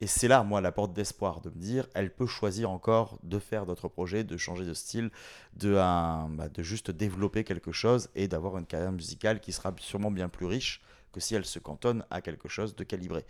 [0.00, 3.38] Et c'est là, moi, la porte d'espoir, de me dire, elle peut choisir encore de
[3.38, 5.10] faire d'autres projets, de changer de style,
[5.54, 10.10] de, bah, de juste développer quelque chose et d'avoir une carrière musicale qui sera sûrement
[10.10, 10.82] bien plus riche
[11.20, 13.24] si elle se cantonne à quelque chose de calibré.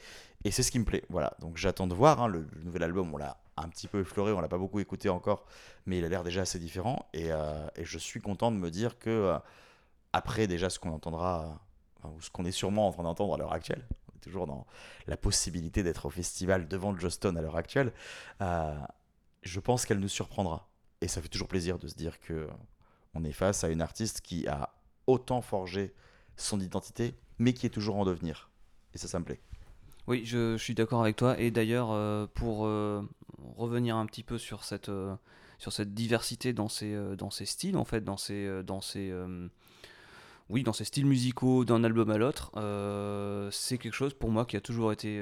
[0.44, 1.04] Et c'est ce qui me plaît.
[1.08, 2.20] Voilà, donc j'attends de voir.
[2.22, 4.80] hein, le, le nouvel album, on l'a un petit peu effleuré, on l'a pas beaucoup
[4.80, 5.44] écouté encore,
[5.86, 7.08] mais il a l'air déjà assez différent.
[7.12, 9.38] Et, euh, je suis content de me dire que euh,
[10.12, 11.60] après déjà ce qu'on entendra,
[12.04, 14.66] ou ce qu'on est sûrement en train d'entendre à l'heure actuelle, on est toujours dans
[15.06, 17.92] la possibilité d'être au festival devant Justin à l'heure actuelle,
[18.42, 18.74] euh,
[19.42, 20.68] je pense qu'elle nous surprendra.
[21.00, 22.48] Et ça fait toujours plaisir de se dire que
[23.14, 24.70] on est face à une artiste qui a
[25.06, 25.94] autant forgé
[26.36, 28.50] son identité, mais qui est toujours en devenir.
[28.94, 29.40] Et ça, ça me plaît.
[30.06, 31.38] Oui, je, suis d'accord avec toi.
[31.38, 33.02] Et d'ailleurs, euh, pour euh,
[33.56, 35.14] revenir un petit peu sur cette, euh,
[35.58, 39.12] sur cette diversité dans ces, dans ces styles, en fait, dans ces, dans ces,
[40.48, 42.52] oui, dans ces styles musicaux d'un album à l'autre,
[43.50, 45.20] c'est quelque chose pour moi qui a toujours été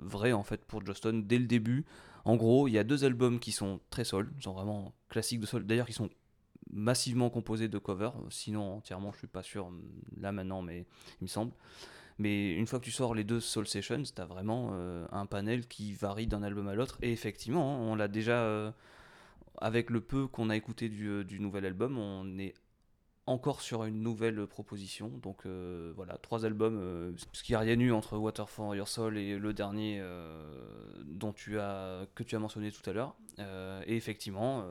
[0.00, 1.84] vrai en fait pour Justin dès le début.
[2.24, 5.46] En gros, il y a deux albums qui sont très soul, sont vraiment classiques de
[5.46, 5.64] soul.
[5.64, 6.10] D'ailleurs, ils sont
[6.74, 8.14] massivement composés de covers.
[8.28, 9.82] Sinon, entièrement, je suis pas sûr hum,
[10.20, 10.86] là maintenant, mais
[11.20, 11.52] il me semble.
[12.18, 15.26] Mais une fois que tu sors les deux Soul Sessions, tu as vraiment euh, un
[15.26, 16.98] panel qui varie d'un album à l'autre.
[17.02, 18.70] Et effectivement, hein, on l'a déjà, euh,
[19.58, 22.54] avec le peu qu'on a écouté du, euh, du nouvel album, on est
[23.26, 25.08] encore sur une nouvelle proposition.
[25.22, 25.46] Donc
[25.96, 29.54] voilà, trois albums, ce qui a rien eu entre Water for Your Soul et le
[29.54, 30.04] dernier
[31.06, 33.16] dont tu as, que tu as mentionné tout à l'heure.
[33.86, 34.66] Et effectivement,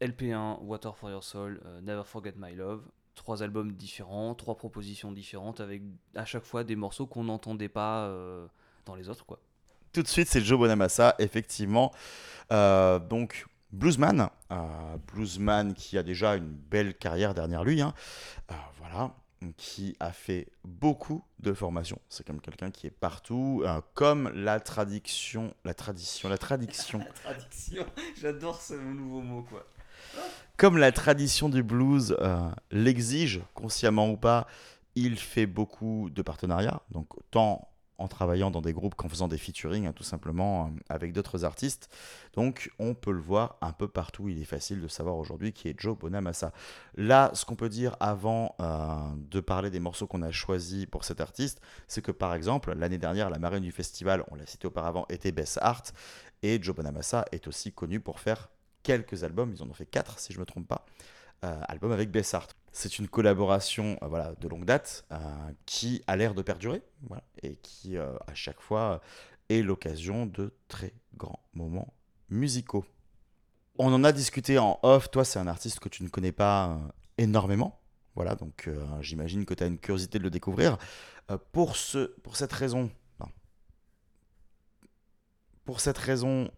[0.00, 2.82] LP1, Water for Your Soul, euh, Never Forget My Love,
[3.14, 5.82] trois albums différents, trois propositions différentes avec
[6.14, 8.46] à chaque fois des morceaux qu'on n'entendait pas euh,
[8.86, 9.38] dans les autres quoi.
[9.92, 11.92] Tout de suite, c'est Joe Bonamassa, effectivement.
[12.52, 14.28] Euh, donc, bluesman.
[14.52, 17.80] euh, bluesman qui a déjà une belle carrière derrière lui.
[17.82, 17.92] hein.
[18.52, 19.12] Euh, voilà.
[19.56, 21.98] Qui a fait beaucoup de formations.
[22.08, 23.62] C'est comme quelqu'un qui est partout.
[23.64, 25.52] euh, comme la tradition.
[25.64, 26.28] La tradition.
[26.28, 27.00] La tradition.
[27.24, 27.84] Tradition,
[28.20, 29.66] j'adore ce nouveau mot quoi.
[30.56, 34.46] Comme la tradition du blues euh, l'exige, consciemment ou pas,
[34.94, 39.36] il fait beaucoup de partenariats, donc tant en travaillant dans des groupes qu'en faisant des
[39.36, 41.88] featuring, hein, tout simplement, euh, avec d'autres artistes.
[42.34, 45.68] Donc on peut le voir un peu partout, il est facile de savoir aujourd'hui qui
[45.68, 46.52] est Joe Bonamassa.
[46.94, 48.96] Là, ce qu'on peut dire avant euh,
[49.30, 52.98] de parler des morceaux qu'on a choisis pour cet artiste, c'est que par exemple, l'année
[52.98, 55.92] dernière, la marraine du festival, on l'a cité auparavant, était Bess Hart,
[56.42, 58.48] et Joe Bonamassa est aussi connu pour faire
[58.82, 60.86] quelques albums, ils en ont fait quatre si je ne me trompe pas,
[61.44, 62.48] euh, albums avec Bessart.
[62.72, 65.18] C'est une collaboration euh, voilà, de longue date euh,
[65.66, 66.82] qui a l'air de perdurer
[67.42, 69.00] et qui à chaque fois
[69.48, 71.94] est l'occasion de très grands moments
[72.28, 72.84] musicaux.
[73.78, 76.78] On en a discuté en off, toi c'est un artiste que tu ne connais pas
[77.16, 77.80] énormément,
[78.14, 78.68] voilà, donc
[79.00, 80.76] j'imagine que tu as une curiosité de le découvrir.
[81.52, 82.90] Pour, ce, pour cette raison,
[85.64, 86.50] pour cette raison,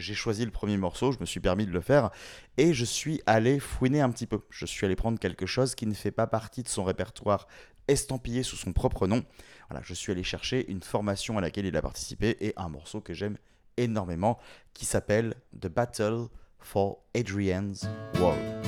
[0.00, 2.10] j'ai choisi le premier morceau, je me suis permis de le faire,
[2.56, 4.40] et je suis allé fouiner un petit peu.
[4.50, 7.46] Je suis allé prendre quelque chose qui ne fait pas partie de son répertoire
[7.88, 9.24] estampillé sous son propre nom.
[9.68, 13.00] Voilà, je suis allé chercher une formation à laquelle il a participé et un morceau
[13.00, 13.36] que j'aime
[13.76, 14.38] énormément
[14.74, 16.26] qui s'appelle The Battle
[16.58, 17.88] for Adrian's
[18.18, 18.59] World.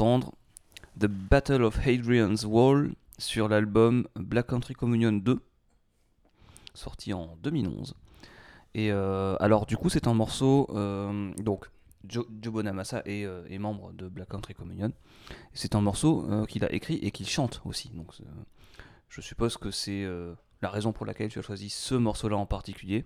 [0.00, 5.38] The Battle of Hadrian's Wall sur l'album Black Country Communion 2,
[6.72, 7.94] sorti en 2011.
[8.72, 10.68] Et euh, alors, du coup, c'est un morceau.
[10.70, 11.66] euh, donc,
[12.08, 14.90] Joe, Bonamassa est, euh, est membre de Black Country Communion.
[15.52, 17.90] C'est un morceau qu'il a écrit et qu'il chante aussi.
[17.90, 18.14] Donc,
[19.10, 20.08] je suppose que c'est
[20.62, 23.04] la raison pour laquelle tu as choisi ce morceau-là en particulier.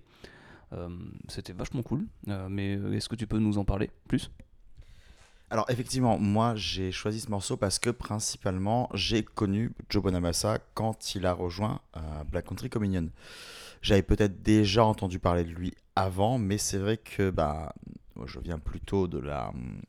[1.27, 2.07] C'était vachement cool.
[2.49, 4.31] Mais est-ce que tu peux nous en parler plus?
[5.51, 11.13] Alors effectivement, moi j'ai choisi ce morceau parce que principalement j'ai connu Joe Bonamassa quand
[11.15, 13.09] il a rejoint euh, Black Country Communion.
[13.81, 17.73] J'avais peut-être déjà entendu parler de lui avant, mais c'est vrai que bah,
[18.25, 19.81] je viens plutôt de la hum,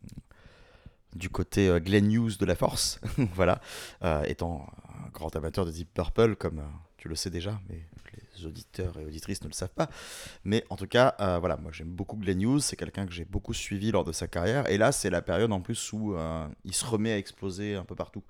[1.15, 3.01] du côté euh, Glenn Hughes de la Force,
[3.35, 3.61] voilà,
[4.03, 4.69] Euh, étant
[5.07, 6.63] un grand amateur de Deep Purple comme
[6.99, 7.81] tu le sais déjà, mais
[8.47, 9.89] auditeurs et auditrices ne le savent pas.
[10.45, 13.25] Mais en tout cas, euh, voilà, moi j'aime beaucoup Glenn Hughes, c'est quelqu'un que j'ai
[13.25, 14.69] beaucoup suivi lors de sa carrière.
[14.71, 17.85] Et là, c'est la période en plus où euh, il se remet à exploser un
[17.85, 18.23] peu partout.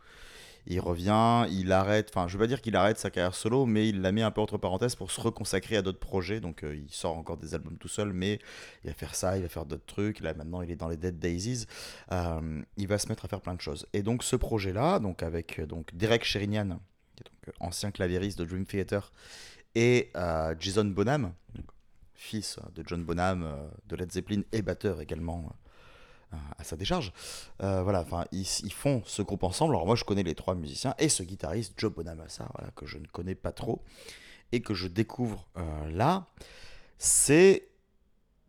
[0.68, 3.88] Il revient, il arrête, enfin je veux pas dire qu'il arrête sa carrière solo, mais
[3.88, 6.40] il la met un peu entre parenthèses pour se reconsacrer à d'autres projets.
[6.40, 8.40] Donc euh, il sort encore des albums tout seul, mais
[8.82, 10.18] il va faire ça, il va faire d'autres trucs.
[10.18, 11.66] Là maintenant il est dans les Dead Daisies.
[12.10, 13.86] Il va se mettre à faire plein de choses.
[13.92, 19.12] Et donc ce projet-là, donc avec donc Derek Sherinian, donc ancien claviériste de Dream Theater,
[19.76, 20.10] et
[20.58, 21.32] Jason Bonham,
[22.16, 25.52] fils de John Bonham, euh, de Led Zeppelin et batteur également
[26.32, 27.12] euh, à sa décharge.
[27.62, 29.74] Euh, voilà, enfin, ils, font ce groupe ensemble.
[29.74, 32.98] Alors moi, je connais les trois musiciens et ce guitariste Joe Bonamassa, voilà, que je
[32.98, 33.82] ne connais pas trop
[34.52, 35.46] et que je découvre
[35.88, 36.26] là.
[36.98, 37.68] C'est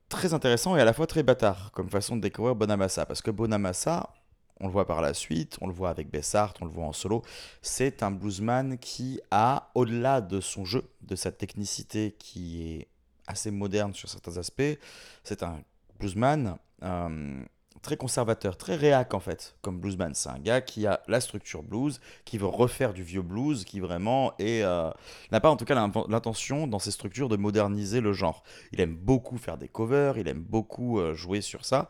[0.10, 3.32] très intéressant et à la fois très bâtard comme façon de découvrir Bonamassa, parce que
[3.32, 4.14] Bonamassa,
[4.60, 6.94] on le voit par la suite, on le voit avec Bessart, on le voit en
[6.94, 7.22] solo,
[7.62, 12.88] c'est un bluesman qui a, au-delà de son jeu, de sa technicité qui est
[13.28, 14.78] assez moderne sur certains aspects,
[15.24, 15.60] c'est un
[16.00, 17.44] bluesman euh,
[17.82, 20.14] très conservateur, très réac en fait, comme bluesman.
[20.14, 23.80] C'est un gars qui a la structure blues, qui veut refaire du vieux blues, qui
[23.80, 24.90] vraiment est, euh,
[25.32, 28.44] n'a pas en tout cas l'in- l'intention dans ses structures de moderniser le genre.
[28.72, 31.90] Il aime beaucoup faire des covers, il aime beaucoup euh, jouer sur ça.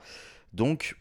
[0.54, 0.98] Donc,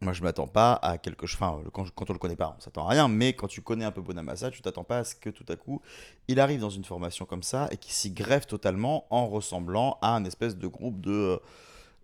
[0.00, 1.38] moi, je m'attends pas à quelque chose.
[1.40, 3.08] Enfin, quand, quand on le connaît pas, on s'attend à rien.
[3.08, 5.56] Mais quand tu connais un peu Bonamassa, tu t'attends pas à ce que tout à
[5.56, 5.82] coup,
[6.28, 10.14] il arrive dans une formation comme ça et qu'il s'y greffe totalement en ressemblant à
[10.14, 11.38] un espèce de groupe de euh,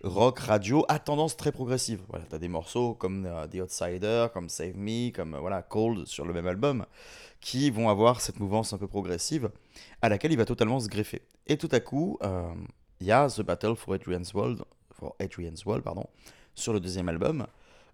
[0.03, 2.03] rock radio à tendance très progressive.
[2.09, 6.07] Voilà, t'as des morceaux comme euh, The Outsider, comme Save Me, comme euh, voilà Cold
[6.07, 6.87] sur le même album,
[7.41, 9.51] qui vont avoir cette mouvance un peu progressive
[10.03, 11.23] à laquelle il va totalement se greffer.
[11.47, 12.19] Et tout à coup,
[13.01, 16.07] il y a The Battle for Adrian's World, for Adrian's World, pardon,
[16.55, 17.47] sur le deuxième album,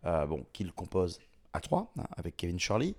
[0.07, 1.21] euh, bon, qu'il compose
[1.53, 2.95] à trois hein, avec Kevin Shirley,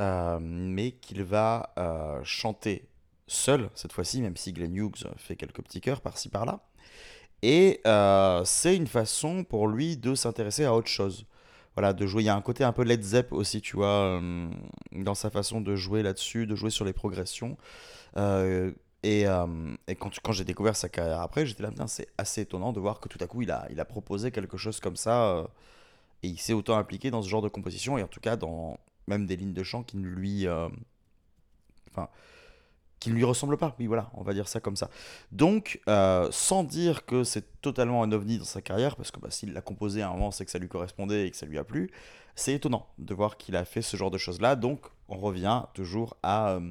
[0.00, 2.88] euh, mais qu'il va euh, chanter
[3.28, 6.60] seul cette fois-ci, même si Glenn Hughes fait quelques petits chœurs par-ci par-là.
[7.42, 7.80] Et
[8.44, 11.24] c'est une façon pour lui de s'intéresser à autre chose.
[11.74, 12.22] Voilà, de jouer.
[12.22, 14.20] Il y a un côté un peu Led Zepp aussi, tu vois,
[14.92, 17.56] dans sa façon de jouer là-dessus, de jouer sur les progressions.
[18.16, 22.80] Et, et quand, quand j'ai découvert sa carrière après, j'étais là, c'est assez étonnant de
[22.80, 25.48] voir que tout à coup, il a, il a proposé quelque chose comme ça.
[26.22, 28.78] Et il s'est autant impliqué dans ce genre de composition, et en tout cas dans
[29.06, 30.46] même des lignes de chant qui ne lui.
[30.46, 30.68] euh,
[33.00, 33.74] qui ne lui ressemblent pas.
[33.78, 34.90] Oui, voilà, on va dire ça comme ça.
[35.32, 39.30] Donc, euh, sans dire que c'est totalement un ovni dans sa carrière, parce que bah,
[39.30, 41.58] s'il l'a composé à un moment, c'est que ça lui correspondait et que ça lui
[41.58, 41.90] a plu,
[42.34, 44.54] c'est étonnant de voir qu'il a fait ce genre de choses-là.
[44.54, 46.70] Donc, on revient toujours à euh,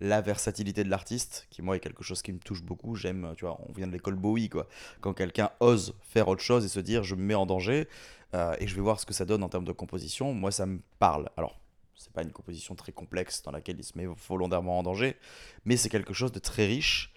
[0.00, 2.94] la versatilité de l'artiste, qui moi est quelque chose qui me touche beaucoup.
[2.94, 4.68] J'aime, tu vois, on vient de l'école Bowie, quoi.
[5.00, 7.88] Quand quelqu'un ose faire autre chose et se dire, je me mets en danger,
[8.34, 10.66] euh, et je vais voir ce que ça donne en termes de composition, moi ça
[10.66, 11.30] me parle.
[11.36, 11.58] Alors,
[11.94, 15.16] c'est pas une composition très complexe dans laquelle il se met volontairement en danger,
[15.64, 17.12] mais c'est quelque chose de très riche,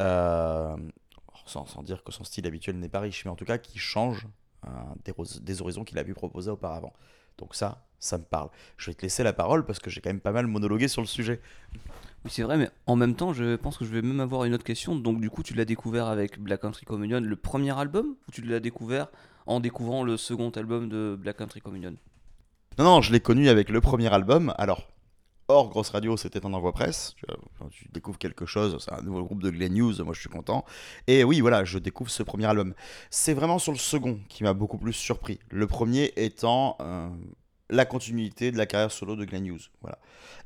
[0.00, 0.76] euh,
[1.46, 4.26] sans, dire que son style habituel n'est pas riche, mais en tout cas qui change
[4.66, 4.70] euh,
[5.04, 5.12] des,
[5.42, 6.92] des horizons qu'il a pu proposer auparavant.
[7.38, 8.48] Donc ça, ça me parle.
[8.76, 11.02] Je vais te laisser la parole parce que j'ai quand même pas mal monologué sur
[11.02, 11.40] le sujet.
[12.26, 14.52] Oui, c'est vrai, mais en même temps, je pense que je vais même avoir une
[14.52, 14.96] autre question.
[14.96, 18.42] Donc, du coup, tu l'as découvert avec Black Country Communion, le premier album, ou tu
[18.42, 19.06] l'as découvert
[19.46, 21.94] en découvrant le second album de Black Country Communion?
[22.78, 24.52] Non, non, je l'ai connu avec le premier album.
[24.58, 24.88] Alors,
[25.46, 27.14] hors grosse radio, c'était un envoi presse.
[27.70, 30.64] Tu, découvres quelque chose, c'est un nouveau groupe de Glen News, moi je suis content.
[31.06, 32.74] Et oui, voilà, je découvre ce premier album.
[33.08, 35.38] C'est vraiment sur le second qui m'a beaucoup plus surpris.
[35.48, 36.76] Le premier étant
[37.70, 39.70] la continuité de la carrière solo de Glenn Hughes.
[39.80, 39.98] Voilà.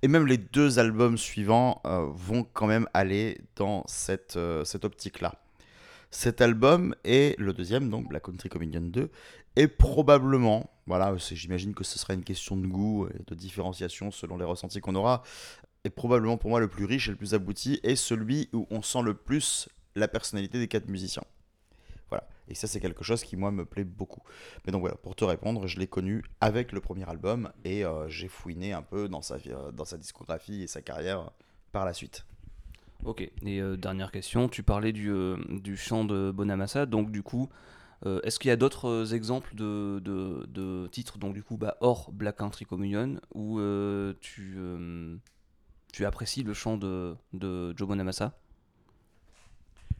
[0.02, 4.84] Et même les deux albums suivants euh, vont quand même aller dans cette, euh, cette
[4.84, 5.34] optique-là.
[6.10, 9.10] Cet album et le deuxième, donc Black Country Communion 2,
[9.56, 14.36] est probablement, voilà, j'imagine que ce sera une question de goût et de différenciation selon
[14.36, 15.22] les ressentis qu'on aura,
[15.84, 18.82] est probablement pour moi le plus riche et le plus abouti, et celui où on
[18.82, 21.24] sent le plus la personnalité des quatre musiciens.
[22.50, 24.22] Et ça, c'est quelque chose qui, moi, me plaît beaucoup.
[24.66, 28.08] Mais donc voilà, pour te répondre, je l'ai connu avec le premier album et euh,
[28.08, 31.30] j'ai fouiné un peu dans sa, euh, dans sa discographie et sa carrière euh,
[31.72, 32.26] par la suite.
[33.04, 35.10] Ok, et dernière question, tu parlais du,
[35.48, 37.48] du chant de Bonamassa, donc du coup,
[38.04, 42.12] est-ce qu'il y a d'autres exemples de, de- de titres, donc du coup, bah, hors
[42.12, 43.58] Black Country Communion, où
[44.20, 44.58] tu,
[45.94, 48.38] tu apprécies le chant de, de Joe Bonamassa?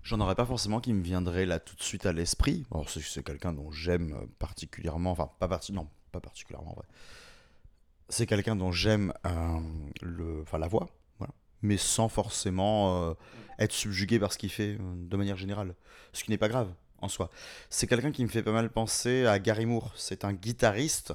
[0.02, 2.64] J'en aurais pas forcément qui me viendrait là tout de suite à l'esprit.
[2.86, 6.76] C'est, quelqu'un dont j'aime particulièrement, enfin pas parti, non, pas particulièrement.
[8.08, 10.88] C'est quelqu'un dont j'aime euh, la voix,
[11.62, 13.14] mais sans forcément euh,
[13.58, 15.74] être subjugué par ce qu'il fait euh, de manière générale,
[16.12, 17.30] ce qui n'est pas grave en soi.
[17.68, 19.92] C'est quelqu'un qui me fait pas mal penser à Gary Moore.
[19.96, 21.12] C'est un guitariste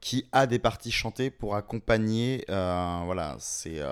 [0.00, 3.82] qui a des parties chantées pour accompagner, euh, voilà, ses,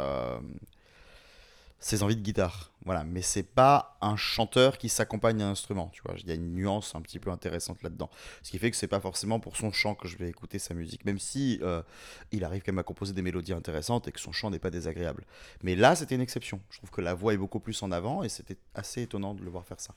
[1.83, 2.71] ses envies de guitare.
[2.85, 6.15] Voilà, mais c'est pas un chanteur qui s'accompagne à un instrument, tu vois.
[6.19, 8.09] Il y a une nuance un petit peu intéressante là-dedans.
[8.43, 10.75] Ce qui fait que c'est pas forcément pour son chant que je vais écouter sa
[10.75, 11.83] musique, même si euh,
[12.31, 14.71] il arrive quand même à composer des mélodies intéressantes et que son chant n'est pas
[14.71, 15.25] désagréable.
[15.63, 16.61] Mais là, c'était une exception.
[16.71, 19.43] Je trouve que la voix est beaucoup plus en avant et c'était assez étonnant de
[19.43, 19.95] le voir faire ça.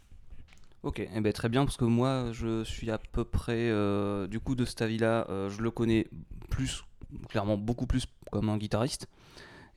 [0.83, 4.39] Ok, eh ben, très bien, parce que moi, je suis à peu près, euh, du
[4.39, 6.07] coup, de cet avis-là, euh, je le connais
[6.51, 6.83] plus,
[7.29, 9.07] clairement beaucoup plus comme un guitariste,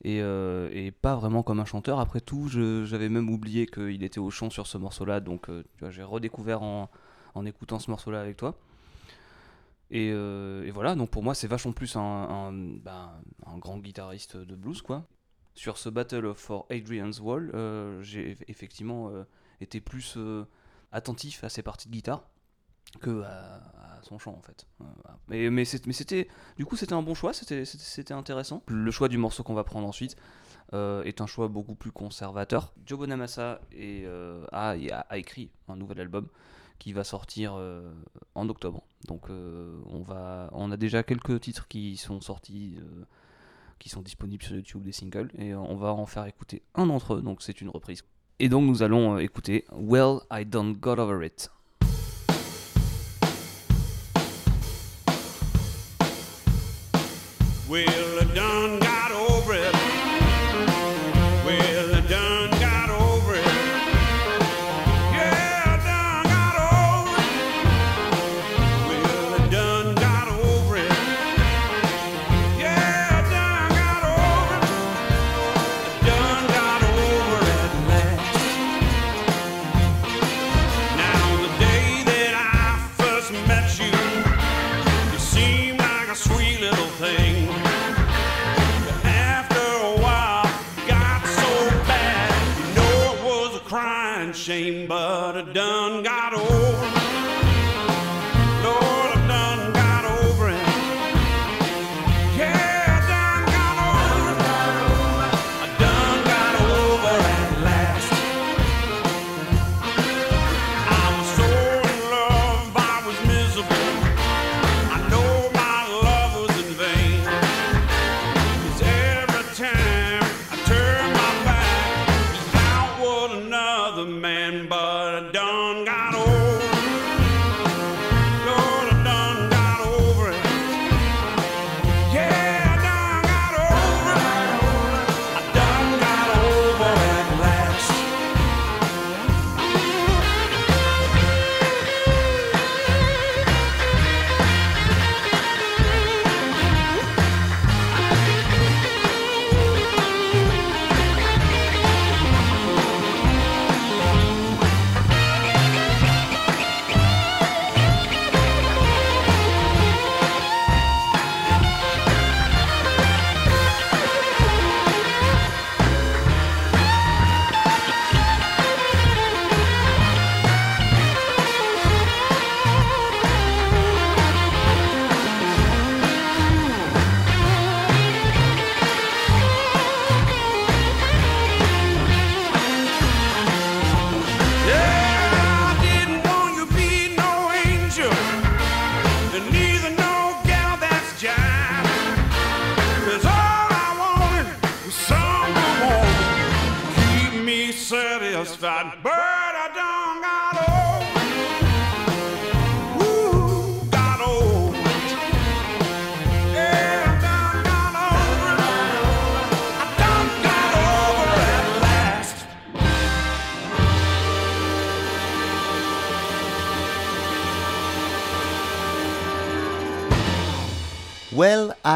[0.03, 1.99] et, euh, et pas vraiment comme un chanteur.
[1.99, 6.03] Après tout, j'avais même oublié qu'il était au chant sur ce morceau-là, donc euh, j'ai
[6.03, 6.89] redécouvert en,
[7.35, 8.55] en écoutant ce morceau-là avec toi.
[9.91, 13.11] Et, euh, et voilà, donc pour moi, c'est vachement plus un, un, ben,
[13.45, 15.05] un grand guitariste de blues, quoi.
[15.55, 17.51] Sur ce Battle for Adrian's Wall,
[18.01, 19.11] j'ai eff- effectivement
[19.59, 20.17] été plus
[20.91, 22.23] attentif à ses parties de guitare
[22.97, 23.61] que à,
[24.03, 24.65] son chant en fait.
[24.81, 24.85] Euh.
[25.27, 26.27] Mais, mais c'était
[26.57, 28.63] du coup c'était un bon choix, c'était intéressant.
[28.67, 30.15] Le choix du morceau qu'on va prendre ensuite
[30.73, 32.73] euh, est un choix beaucoup plus conservateur.
[32.85, 36.27] Joe Bonamassa euh, a, écrit un nouvel album
[36.77, 37.59] qui va sortir
[38.35, 38.83] en octobre.
[39.07, 42.77] Donc on va on a déjà quelques titres qui sont sortis
[43.79, 47.15] qui sont disponibles sur YouTube des singles et on va en faire écouter un d'entre
[47.15, 48.03] eux donc c'est une reprise.
[48.39, 51.51] Et donc nous allons écouter Well I Done Got Over It.
[57.69, 58.88] Well, done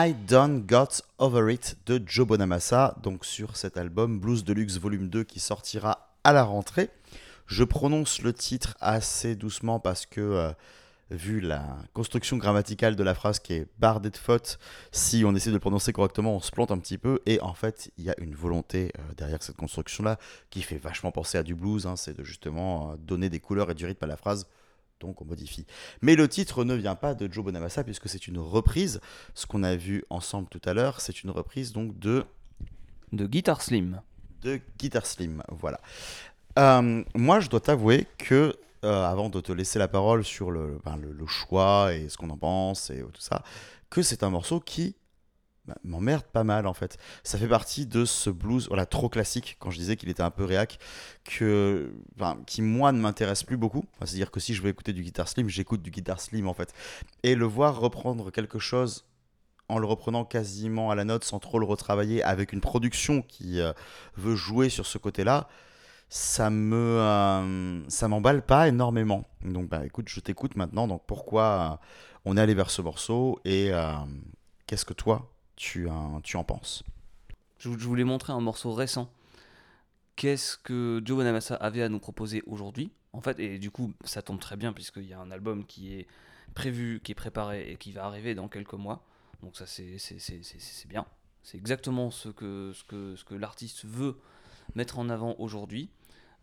[0.05, 5.07] I Done Got Over It de Joe Bonamassa, donc sur cet album Blues Deluxe Volume
[5.07, 6.89] 2 qui sortira à la rentrée.
[7.47, 10.51] Je prononce le titre assez doucement parce que, euh,
[11.09, 14.59] vu la construction grammaticale de la phrase qui est bardée de fautes,
[14.91, 17.21] si on essaie de le prononcer correctement, on se plante un petit peu.
[17.25, 21.13] Et en fait, il y a une volonté euh, derrière cette construction-là qui fait vachement
[21.13, 21.87] penser à du blues.
[21.87, 24.47] hein, c'est de justement euh, donner des couleurs et du rythme à la phrase.
[25.03, 25.65] Donc on modifie.
[26.01, 28.99] Mais le titre ne vient pas de Joe Bonamassa puisque c'est une reprise.
[29.35, 32.25] Ce qu'on a vu ensemble tout à l'heure, c'est une reprise donc de
[33.11, 34.01] De Guitar Slim.
[34.41, 35.43] de Guitar Slim.
[35.49, 35.79] Voilà.
[36.57, 40.79] Euh, moi, je dois t'avouer que, euh, avant de te laisser la parole sur le,
[40.85, 43.43] ben, le, le choix et ce qu'on en pense et tout ça,
[43.89, 44.95] que c'est un morceau qui
[45.65, 46.97] bah, m'emmerde pas mal en fait.
[47.23, 50.31] Ça fait partie de ce blues, voilà, trop classique, quand je disais qu'il était un
[50.31, 50.79] peu réac,
[51.23, 51.93] que,
[52.45, 53.85] qui moi ne m'intéresse plus beaucoup.
[53.99, 56.73] C'est-à-dire que si je veux écouter du Guitar Slim, j'écoute du Guitar Slim en fait.
[57.23, 59.05] Et le voir reprendre quelque chose
[59.69, 63.61] en le reprenant quasiment à la note sans trop le retravailler avec une production qui
[63.61, 63.73] euh,
[64.15, 65.47] veut jouer sur ce côté-là,
[66.09, 69.25] ça me euh, ça m'emballe pas énormément.
[69.43, 70.87] Donc bah écoute, je t'écoute maintenant.
[70.87, 71.79] Donc pourquoi
[72.25, 73.93] on est allé vers ce morceau et euh,
[74.67, 76.83] qu'est-ce que toi tu, en- tu en penses
[77.59, 79.11] Je, voulais montrer un morceau récent.
[80.15, 82.91] Qu'est-ce que Joe Bonamassa avait à nous proposer aujourd'hui?
[83.13, 85.93] En fait, et du coup, ça tombe très bien puisqu'il y a un album qui
[85.93, 86.07] est
[86.53, 89.03] prévu, qui est préparé et qui va arriver dans quelques mois.
[89.41, 89.97] Donc ça, c'est
[90.87, 91.05] bien.
[91.43, 94.17] C'est exactement ce que, ce que, ce que l'artiste veut
[94.75, 95.89] mettre en avant aujourd'hui.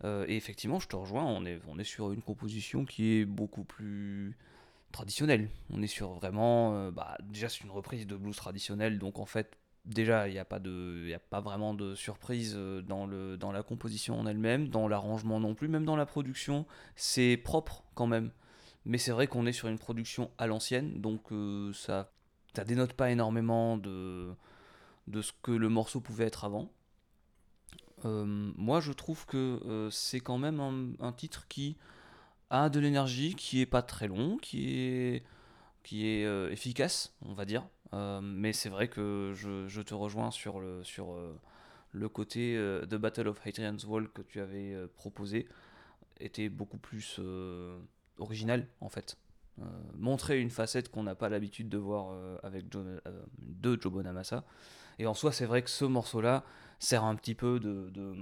[0.03, 3.25] Euh, et effectivement, je te rejoins, on est, on est sur une composition qui est
[3.25, 4.35] beaucoup plus
[4.91, 5.49] traditionnelle.
[5.71, 6.75] On est sur vraiment...
[6.75, 10.39] euh, bah, déjà, c'est une reprise de blues traditionnel, donc en fait, déjà, il n'y
[10.39, 14.19] a, pas de- y a pas vraiment de surprise euh, dans, le, dans la composition
[14.19, 16.65] en elle-même, dans l'arrangement non plus, même dans la production.
[16.95, 18.31] C'est propre quand même.
[18.85, 22.11] Mais c'est vrai qu'on est sur une production à l'ancienne, donc euh, ça,
[22.55, 24.33] ça dénote pas énormément de,
[25.07, 26.71] de ce que le morceau pouvait être avant.
[28.03, 31.77] Moi, je trouve que c'est quand même un titre qui
[32.51, 35.23] a de l'énergie, qui est pas très long, qui est,
[35.83, 37.67] qui est euh, efficace, on va dire.
[37.93, 41.35] Euh, mais c'est vrai que je, je te rejoins sur le, sur, euh,
[41.91, 42.55] le côté
[42.89, 45.47] The Battle of Hadrian's Wall que tu avais proposé
[46.19, 47.19] était beaucoup plus
[48.17, 49.17] original en fait.
[49.95, 52.99] Montrer une facette qu'on n'a pas l'habitude de voir avec euh,
[53.39, 54.43] de Joe Bonamassa.
[54.99, 56.43] Et en soi, c'est vrai que ce morceau-là
[56.79, 58.15] sert un petit peu de, de,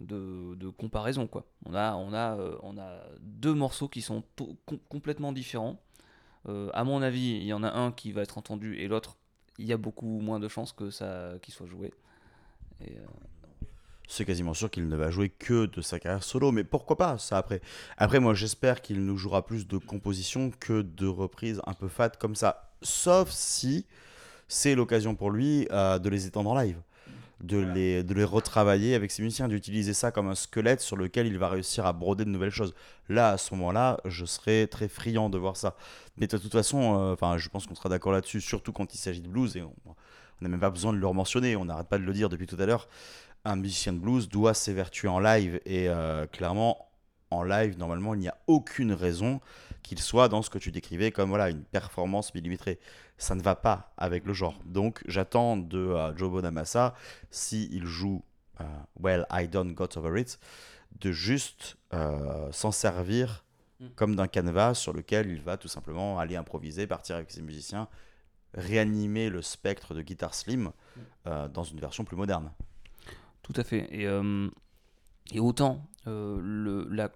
[0.00, 1.26] de- comparaison.
[1.26, 1.44] Quoi.
[1.66, 4.22] On, a, on, a, euh, on a deux morceaux qui sont
[4.88, 5.80] complètement différents.
[6.48, 9.16] Euh, à mon avis, il y en a un qui va être entendu et l'autre,
[9.58, 11.92] il y a beaucoup moins de chances que ça qu'il soit joué.
[12.82, 12.86] Euh,
[14.08, 17.16] C'est quasiment sûr qu'il ne va jouer que de sa carrière solo, mais pourquoi pas
[17.18, 17.62] ça après
[17.96, 22.10] Après, moi j'espère qu'il nous jouera plus de compositions que de reprises un peu fat
[22.10, 22.72] comme ça.
[22.82, 23.86] Sauf si
[24.48, 26.78] c'est l'occasion pour lui de les étendre en live,
[27.46, 31.26] de les, de les retravailler avec ses musiciens, d'utiliser ça comme un squelette sur lequel
[31.26, 32.74] il va réussir à broder de nouvelles choses.
[33.08, 35.76] Là, à ce moment-là, je serais très friand de voir ça.
[36.16, 39.20] Mais de toute façon, euh, je pense qu'on sera d'accord là-dessus, surtout quand il s'agit
[39.20, 39.74] de blues, et on
[40.40, 42.56] n'a même pas besoin de le mentionner, on n'arrête pas de le dire depuis tout
[42.58, 42.88] à l'heure
[43.44, 46.88] un musicien de blues doit s'évertuer en live et euh, clairement
[47.30, 49.40] en live normalement il n'y a aucune raison
[49.82, 52.78] qu'il soit dans ce que tu décrivais comme voilà une performance millimétrée
[53.24, 56.94] ça ne va pas avec le genre donc j'attends de euh, Joe Bonamassa
[57.30, 58.22] si il joue
[58.60, 58.64] euh,
[59.00, 60.38] Well I Don't Got Over It
[61.00, 63.40] de juste euh, s'en servir
[63.80, 63.86] Mm.
[63.96, 67.88] comme d'un canevas sur lequel il va tout simplement aller improviser partir avec ses musiciens
[68.52, 70.70] réanimer le spectre de Guitar Slim
[71.26, 72.52] euh, dans une version plus moderne
[73.42, 73.88] Tout à fait.
[73.90, 74.06] Et,
[75.32, 77.10] et autant le, la,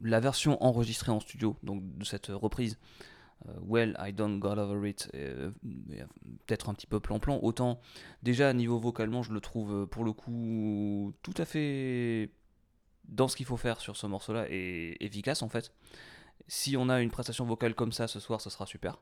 [0.00, 2.78] la version enregistrée en studio, donc de cette reprise,
[3.62, 5.50] Well, I Don't Got Over It, euh,
[6.46, 7.80] peut-être un petit peu plan-plan, autant
[8.22, 12.30] déjà niveau vocalement, je le trouve euh, pour le coup tout à fait
[13.08, 15.72] dans ce qu'il faut faire sur ce morceau-là et efficace en fait.
[16.48, 19.00] Si on a une prestation vocale comme ça ce soir, ce sera super.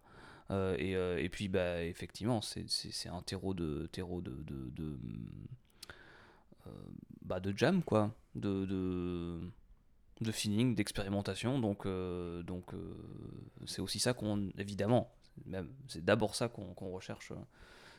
[0.50, 4.98] Euh, et, euh, et puis bah effectivement, c'est- un terreau de terreau de, de,
[6.66, 6.70] euh,
[7.22, 9.40] bah, de jam quoi, de, de,
[10.20, 11.58] de feeling, d'expérimentation.
[11.58, 12.94] Donc euh, donc euh,
[13.66, 15.12] c'est aussi ça qu'on évidemment,
[15.88, 17.36] c'est d'abord ça qu'on recherche euh,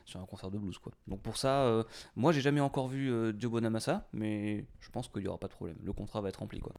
[0.04, 0.92] sur un concert de blues quoi.
[1.08, 5.28] Donc pour ça, moi j'ai jamais encore vu Joe Bonamassa, mais je pense qu'il y
[5.28, 5.76] aura pas de problème.
[5.82, 6.72] Le contrat va être rempli quoi.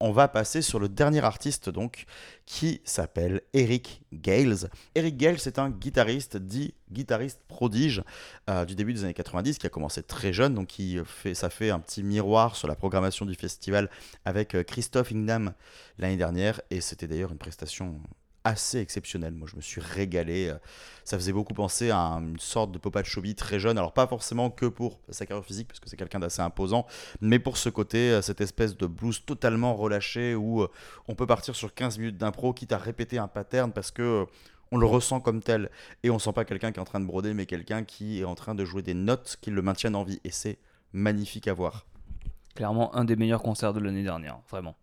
[0.00, 2.04] On va passer sur le dernier artiste donc
[2.46, 4.68] qui s'appelle Eric Gales.
[4.94, 8.02] Eric Gales c'est un guitariste dit guitariste prodige
[8.50, 11.50] euh, du début des années 90 qui a commencé très jeune donc qui fait ça
[11.50, 13.88] fait un petit miroir sur la programmation du festival
[14.24, 15.54] avec euh, Christophe Ingham
[15.98, 18.00] l'année dernière et c'était d'ailleurs une prestation
[18.44, 19.34] assez exceptionnel.
[19.34, 20.48] Moi, je me suis régalé.
[20.48, 20.58] euh,
[21.04, 23.78] Ça faisait beaucoup penser à une sorte de Popa Chobi très jeune.
[23.78, 26.86] Alors, pas forcément que pour sa carrière physique, parce que c'est quelqu'un d'assez imposant,
[27.20, 30.68] mais pour ce côté, euh, cette espèce de blues totalement relâché où euh,
[31.08, 34.26] on peut partir sur 15 minutes d'impro, quitte à répéter un pattern parce que.
[34.72, 35.70] on le ressent comme tel
[36.02, 38.24] et on sent pas quelqu'un qui est en train de broder mais quelqu'un qui est
[38.24, 40.58] en train de jouer des notes qui le maintiennent en vie et c'est
[40.92, 41.86] magnifique à voir
[42.56, 44.74] Clairement, un des meilleurs concerts de l'année dernière, vraiment.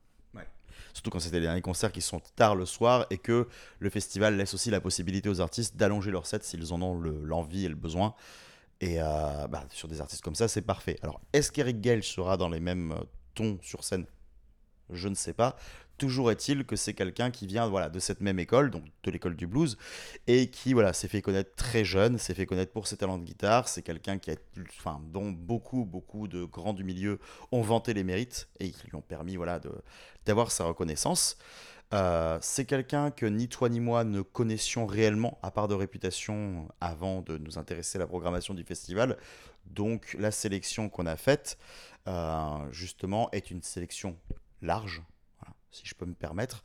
[0.94, 3.48] Surtout quand c'était les derniers concerts qui sont tard le soir et que
[3.80, 7.24] le festival laisse aussi la possibilité aux artistes d'allonger leur set s'ils en ont le-
[7.24, 8.14] l'envie et le besoin.
[8.82, 10.98] Et euh, bah, sur des artistes comme ça, c'est parfait.
[11.04, 13.04] Alors, est-ce qu'Eric Gale sera dans les mêmes euh,
[13.36, 14.06] tons sur scène
[14.92, 15.56] Je ne sais pas.
[15.98, 19.36] Toujours est-il que c'est quelqu'un qui vient voilà, de cette même école, donc de l'école
[19.36, 19.78] du blues,
[20.26, 23.24] et qui voilà, s'est fait connaître très jeune, s'est fait connaître pour ses talents de
[23.24, 23.68] guitare.
[23.68, 24.36] C'est quelqu'un qui a,
[24.80, 27.20] enfin, dont beaucoup, beaucoup de grands du milieu
[27.52, 29.60] ont vanté les mérites et qui lui ont permis voilà,
[30.26, 31.38] d'avoir sa reconnaissance.
[31.94, 36.68] Euh, c'est quelqu'un que ni toi ni moi ne connaissions réellement, à part de réputation,
[36.80, 39.18] avant de nous intéresser à la programmation du festival.
[39.66, 41.58] Donc la sélection qu'on a faite,
[42.08, 44.18] euh, justement, est une sélection
[44.62, 45.01] large,
[45.72, 46.64] si je peux me permettre.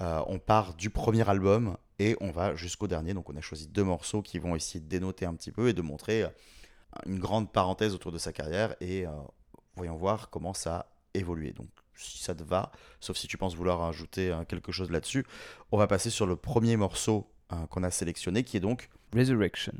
[0.00, 3.14] Euh, on part du premier album et on va jusqu'au dernier.
[3.14, 5.72] Donc on a choisi deux morceaux qui vont essayer de dénoter un petit peu et
[5.72, 6.28] de montrer euh,
[7.06, 9.10] une grande parenthèse autour de sa carrière et euh,
[9.76, 11.52] voyons voir comment ça a évolué.
[11.52, 15.24] Donc si ça te va, sauf si tu penses vouloir ajouter quelque chose là-dessus,
[15.72, 17.30] on va passer sur le premier morceau
[17.70, 19.72] qu'on a sélectionné qui est donc Resurrection.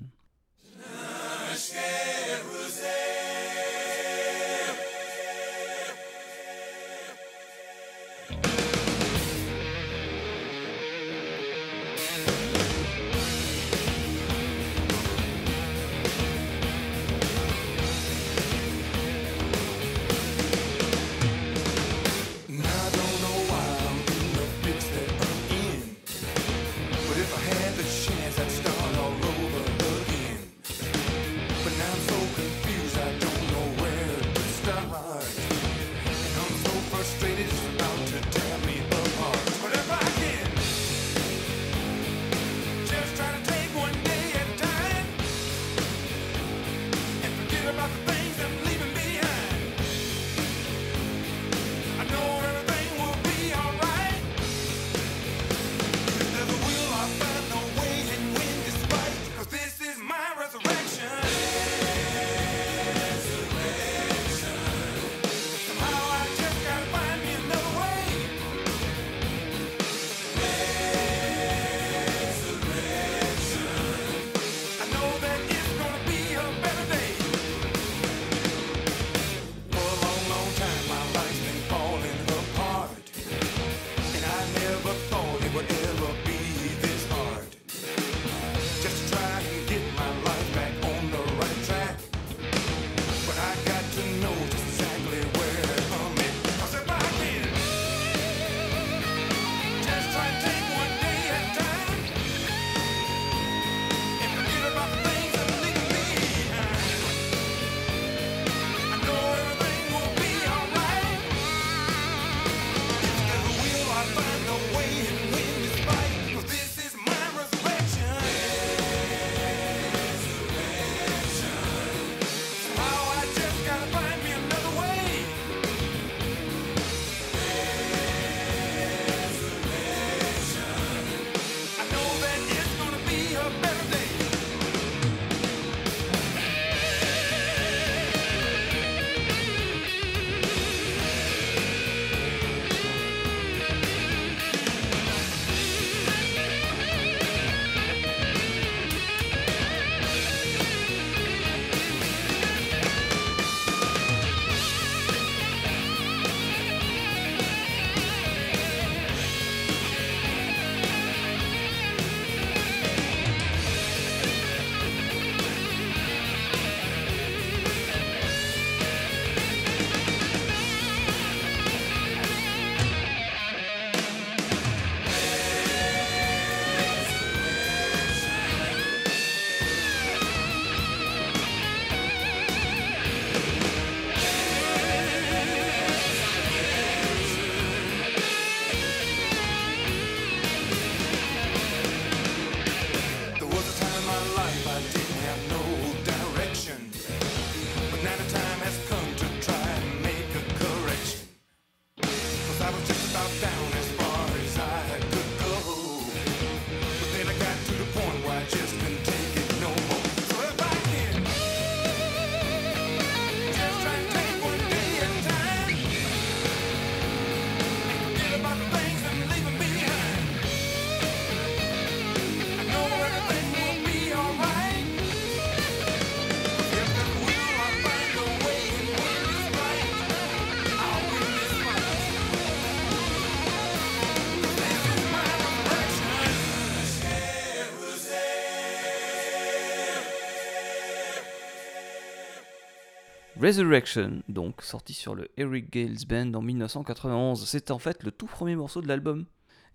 [243.47, 247.47] Resurrection, donc sorti sur le Eric Gales Band en 1991.
[247.47, 249.25] C'est en fait le tout premier morceau de l'album.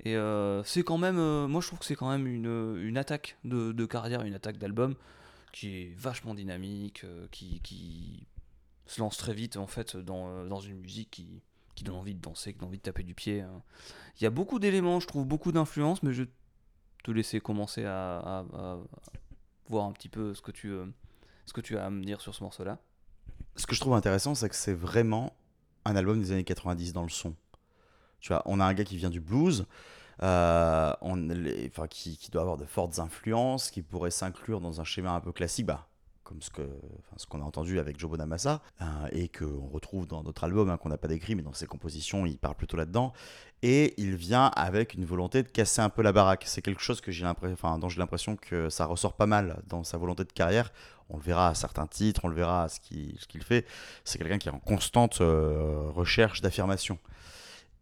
[0.04, 2.98] Et euh, c'est quand même, euh, moi je trouve que c'est quand même une, une
[2.98, 4.96] attaque de, carrière, une attaque d'album
[5.54, 8.28] qui est vachement dynamique, euh, qui, qui
[8.88, 11.42] se lance très vite en fait dans, euh, dans une musique qui,
[11.74, 13.40] qui donne envie de danser, qui donne envie de taper du pied.
[13.40, 13.62] hein.
[14.20, 16.30] Il y a beaucoup d'éléments, je trouve beaucoup d'influences, mais je vais
[17.04, 18.44] te laisser commencer à,
[19.70, 20.86] voir un petit peu ce que tu, euh,
[21.46, 22.80] ce que tu as à me dire sur ce morceau-là.
[23.56, 25.34] Ce que je trouve intéressant, c'est que c'est vraiment
[25.86, 27.36] un album des années 90 dans le son.
[28.20, 29.66] Tu vois, on a un gars qui vient du blues,
[30.24, 35.20] euh, enfin, qui, doit avoir de fortes influences, qui pourrait s'inclure dans un schéma un
[35.20, 35.88] peu classique, bah,
[36.24, 40.24] comme ce enfin, ce qu'on a entendu avec Joe Bonamassa, euh, et qu'on retrouve dans
[40.24, 43.12] d'autres albums hein, qu'on n'a pas décrits, mais dans ses compositions, il parle plutôt là-dedans.
[43.64, 46.44] Et il vient avec une volonté de casser un peu la baraque.
[46.46, 49.84] C'est quelque chose que j'ai enfin, dont j'ai l'impression que ça ressort pas mal dans
[49.84, 50.72] sa volonté de carrière.
[51.12, 53.66] On le verra à certains titres, on le verra à ce qu'il fait.
[54.06, 56.98] C'est quelqu'un qui est en constante euh, recherche d'affirmation.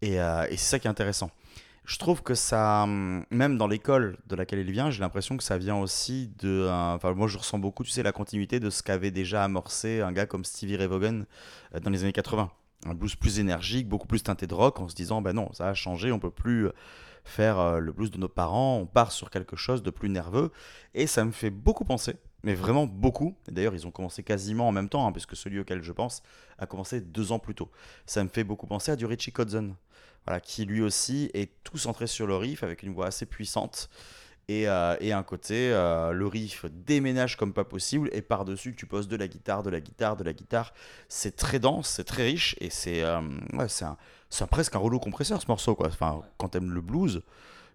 [0.02, 1.30] Et, euh, et c'est ça qui est intéressant.
[1.86, 5.58] Je trouve que ça, même dans l'école de laquelle il vient, j'ai l'impression que ça
[5.58, 6.68] vient aussi de.
[6.70, 10.02] un- Enfin, moi, je ressens beaucoup, tu sais, la continuité de ce qu'avait déjà amorcé
[10.02, 11.24] un gars comme Stevie Ray Vaughan
[11.76, 12.52] euh, dans les années 80.
[12.86, 15.68] Un blues plus énergique, beaucoup plus teinté de rock, en se disant, ben non, ça
[15.70, 16.70] a changé, on peut plus
[17.30, 20.52] faire euh, le blues de nos parents, on part sur quelque chose de plus nerveux.
[20.94, 23.36] Et ça me fait beaucoup penser, mais vraiment beaucoup.
[23.48, 26.22] D'ailleurs, ils ont commencé quasiment en même temps, hein, puisque celui auquel je pense
[26.58, 27.70] a commencé deux ans plus tôt.
[28.06, 29.76] Ça me fait beaucoup penser à du Richie Kotzen,
[30.26, 33.90] voilà, qui lui aussi est tout centré sur le riff avec une voix assez puissante.
[34.48, 38.88] Et, euh, et un côté, euh, le riff déménage comme pas possible, et par-dessus, tu
[38.88, 40.74] poses de la guitare, de la guitare, de la guitare.
[41.08, 43.98] C'est très dense, c'est très riche, et c'est euh, un-
[44.30, 45.76] c'est presque un rouleau compresseur ce morceau.
[45.76, 45.88] Quoi.
[45.88, 47.22] Enfin, quand t'aimes le blues,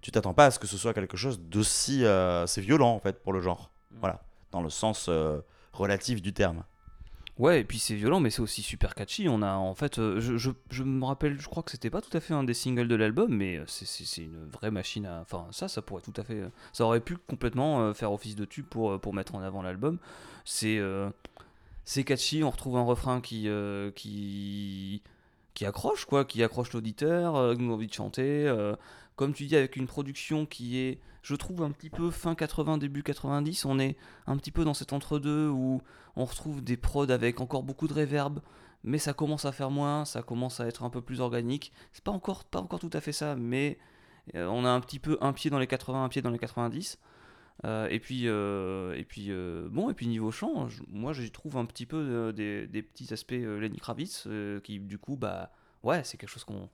[0.01, 3.01] tu t'attends pas à ce que ce soit quelque chose d'aussi euh, c'est violent en
[3.01, 3.71] fait pour le genre.
[4.01, 5.41] Voilà, dans le sens euh,
[5.73, 6.65] relatif du terme.
[7.37, 9.29] Ouais, et puis c'est violent, mais c'est aussi super catchy.
[9.29, 12.01] On a en fait, euh, je, je, je me rappelle, je crois que c'était pas
[12.01, 15.21] tout à fait un des singles de l'album, mais c'est- une vraie machine à.
[15.23, 16.43] Enfin, ça, ça pourrait tout à fait.
[16.73, 19.99] Ça aurait pu complètement faire office de tube pour, pour mettre en avant l'album.
[20.45, 21.11] C'est euh,
[21.85, 25.03] c'est catchy, on retrouve un refrain qui, euh, qui,
[25.55, 28.47] qui accroche, quoi, qui accroche l'auditeur, euh, qui nous envie de chanter.
[28.47, 28.77] euh,
[29.17, 32.79] comme tu dis, avec une production qui est, je trouve, un petit peu fin 80,
[32.79, 33.97] début 90, on est
[34.27, 35.81] un petit peu dans cet entre-deux où
[36.17, 38.41] on retrouve des prods avec encore beaucoup de reverb,
[38.83, 41.73] mais ça commence à faire moins, ça commence à être un peu plus organique.
[41.93, 43.79] C'est pas encore, pas encore tout à fait ça, mais
[44.35, 46.39] euh, on a un petit peu un pied dans les 80, un pied dans les
[46.39, 46.99] 90.
[47.63, 51.57] Euh, et puis, euh, et puis euh, bon, et puis niveau chant, moi j'y trouve
[51.57, 54.29] un petit peu des, petits aspects Lenny Kravitz
[54.63, 55.53] qui, du coup, bah
[55.83, 56.69] ouais, c'est quelque chose qu'on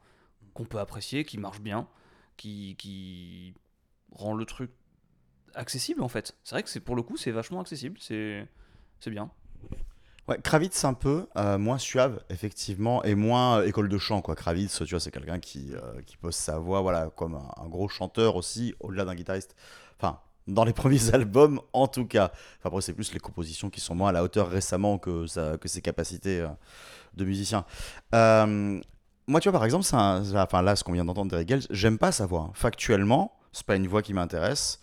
[0.54, 1.86] qu'on peut apprécier, qui marche bien,
[2.36, 3.54] qui, qui
[4.10, 4.72] rend le truc
[5.54, 6.36] accessible en fait.
[6.42, 8.48] C'est vrai que pour le coup, c'est vachement accessible, c'est
[9.06, 9.30] bien.
[10.42, 14.34] Kravitz un peu, moins suave effectivement, et moins école de chant quoi.
[14.34, 15.72] Kravitz, tu vois, c'est quelqu'un qui,
[16.06, 19.54] qui pose sa voix, voilà, comme un, un gros chanteur aussi, au-delà d'un guitariste.
[19.98, 20.20] Enfin,
[20.50, 22.32] dans les premiers albums en tout cas.
[22.58, 25.82] Enfin, après c'est plus les compositions qui sont moins à la hauteur récemment que, ses
[25.82, 26.48] capacités euh,
[27.14, 27.64] de musicien.
[28.14, 28.80] Euh,
[29.26, 29.86] moi, tu vois, par exemple,
[30.34, 32.50] enfin là, ce qu'on vient d'entendre d'Eric Gales, j'aime pas sa voix.
[32.54, 34.80] Factuellement, c'est pas une voix qui m'intéresse,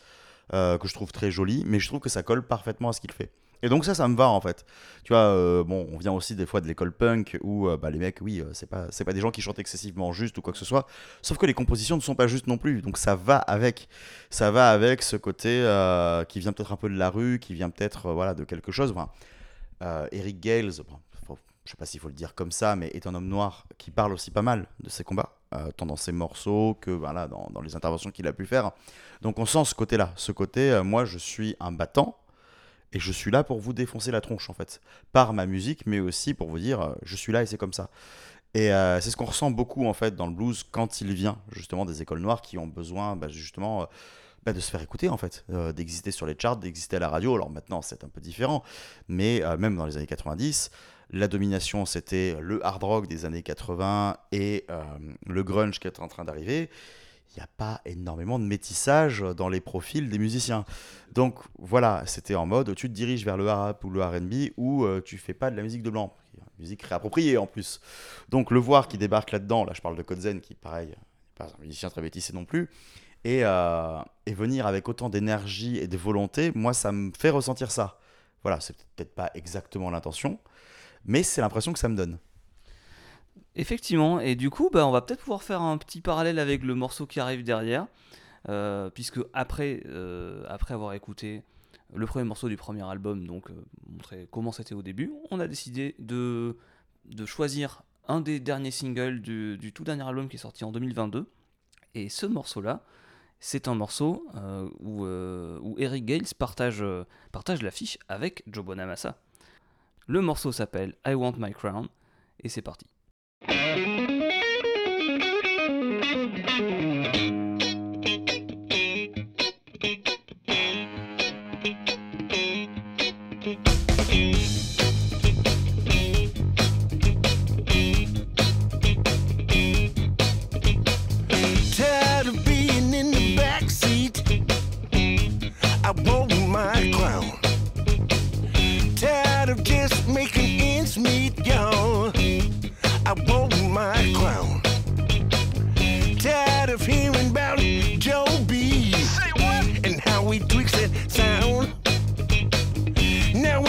[0.53, 3.01] euh, que je trouve très jolie, mais je trouve que ça colle parfaitement à ce
[3.01, 3.31] qu'il fait.
[3.63, 4.65] Et donc ça, ça me va en fait.
[5.03, 7.89] Tu vois, euh, bon, on vient aussi des fois de l'école punk où euh, bah,
[7.89, 10.41] les mecs, oui, euh, c'est pas, c'est pas des gens qui chantent excessivement juste ou
[10.41, 10.85] quoi que ce soit.
[11.21, 12.81] Sauf que les compositions ne sont pas justes non plus.
[12.81, 13.87] Donc ça va avec,
[14.29, 17.53] ça va avec ce côté euh, qui vient peut-être un peu de la rue, qui
[17.53, 18.93] vient peut-être voilà de quelque chose.
[20.11, 23.07] Eric Gales, bon, faut- je sais pas s'il faut le dire comme ça, mais est
[23.07, 25.33] un homme noir qui parle aussi pas mal de ses combats,
[25.77, 28.71] tant dans ses morceaux que voilà, dans, dans les interventions qu'il a pu faire.
[29.21, 32.17] Donc on sent ce côté-là, ce côté, moi je suis un battant
[32.93, 34.81] et je suis là pour vous défoncer la tronche en fait,
[35.11, 37.73] par ma musique, mais aussi pour vous dire euh, je suis là et c'est comme
[37.73, 37.89] ça.
[38.53, 41.37] Et euh, c'est ce qu'on ressent beaucoup en fait dans le blues quand il vient
[41.51, 43.85] justement des écoles noires qui ont besoin bah, justement euh,
[44.45, 47.35] bah, de se faire écouter en fait, d'exister sur les charts, d'exister à la radio.
[47.35, 48.63] Alors maintenant c'est un peu différent,
[49.09, 50.71] mais même dans les années 90,
[51.11, 54.65] la domination c'était le hard rock des années 80 et
[55.25, 56.69] le grunge qui est en train d'arriver.
[57.37, 60.65] Il n'y a pas énormément de métissage dans les profils des musiciens.
[61.13, 64.85] Donc voilà, c'était en mode tu te diriges vers le rap ou le RB ou
[64.85, 66.15] euh, tu fais pas de la musique de blanc.
[66.57, 67.79] Musique réappropriée en plus.
[68.29, 70.95] Donc le voir qui débarque là-dedans, là je parle de Kodzen qui pareil, n'est
[71.35, 72.71] pas un musicien très métissé non plus,
[73.23, 77.69] et, euh, et venir avec autant d'énergie et de volonté, moi ça me fait ressentir
[77.69, 77.99] ça.
[78.41, 80.39] Voilà, c'est peut-être pas exactement l'intention,
[81.05, 82.17] mais c'est l'impression que ça me donne.
[83.59, 86.75] Effectivement, et du coup, bah, on va peut-être pouvoir faire un petit parallèle avec le
[86.75, 87.87] morceau qui arrive derrière,
[88.49, 91.41] euh, puisque après, euh, après avoir écouté
[91.91, 93.55] le premier morceau du premier album, donc euh,
[93.89, 96.55] montrer comment c'était au début, on a décidé de,
[97.25, 101.27] choisir un des derniers singles du, tout dernier album qui est sorti en 2022.
[101.95, 102.83] Et ce morceau-là,
[103.39, 104.27] c'est un morceau
[104.79, 105.07] où,
[105.79, 106.85] Eric Gales partage,
[107.31, 109.17] partage l'affiche avec Joe Bonamassa.
[110.05, 111.87] Le morceau s'appelle I Want My Crown,
[112.43, 112.85] et c'est parti.
[113.47, 113.96] Música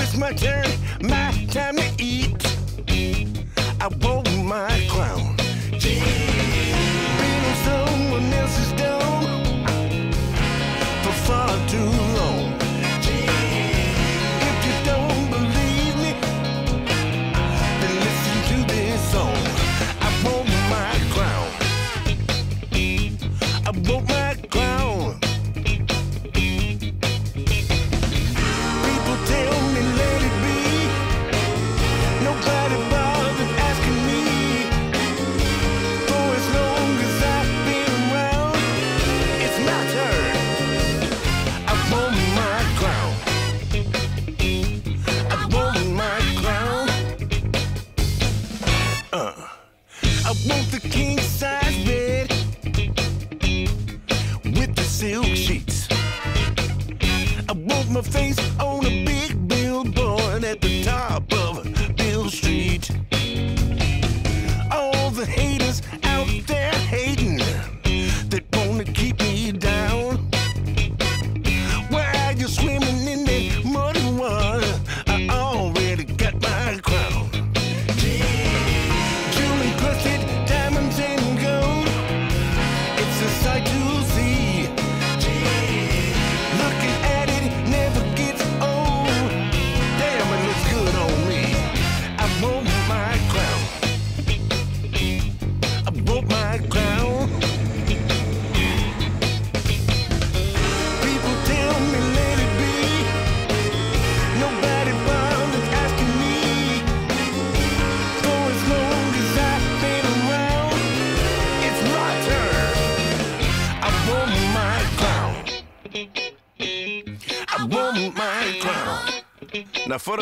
[0.02, 0.66] it's my turn,
[1.00, 2.36] my time to eat.
[3.80, 5.36] I want my crown.
[5.70, 9.64] Been on someone else's dome
[11.02, 11.97] for far too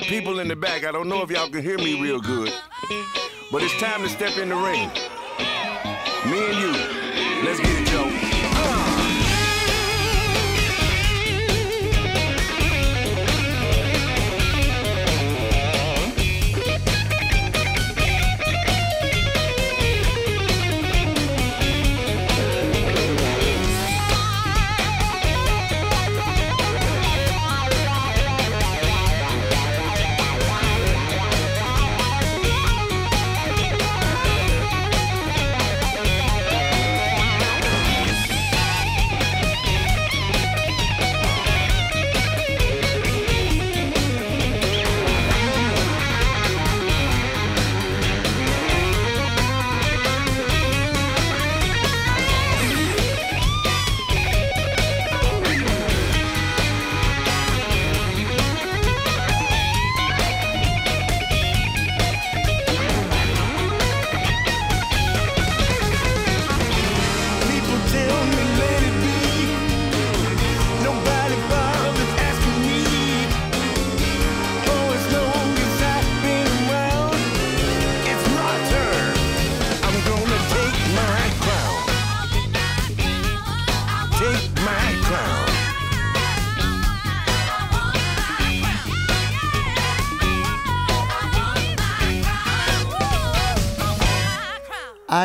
[0.06, 2.52] people in the back, I don't know if y'all can hear me real good,
[3.50, 4.88] but it's time to step in the ring.
[6.30, 8.25] Me and you, let's get it, Joe.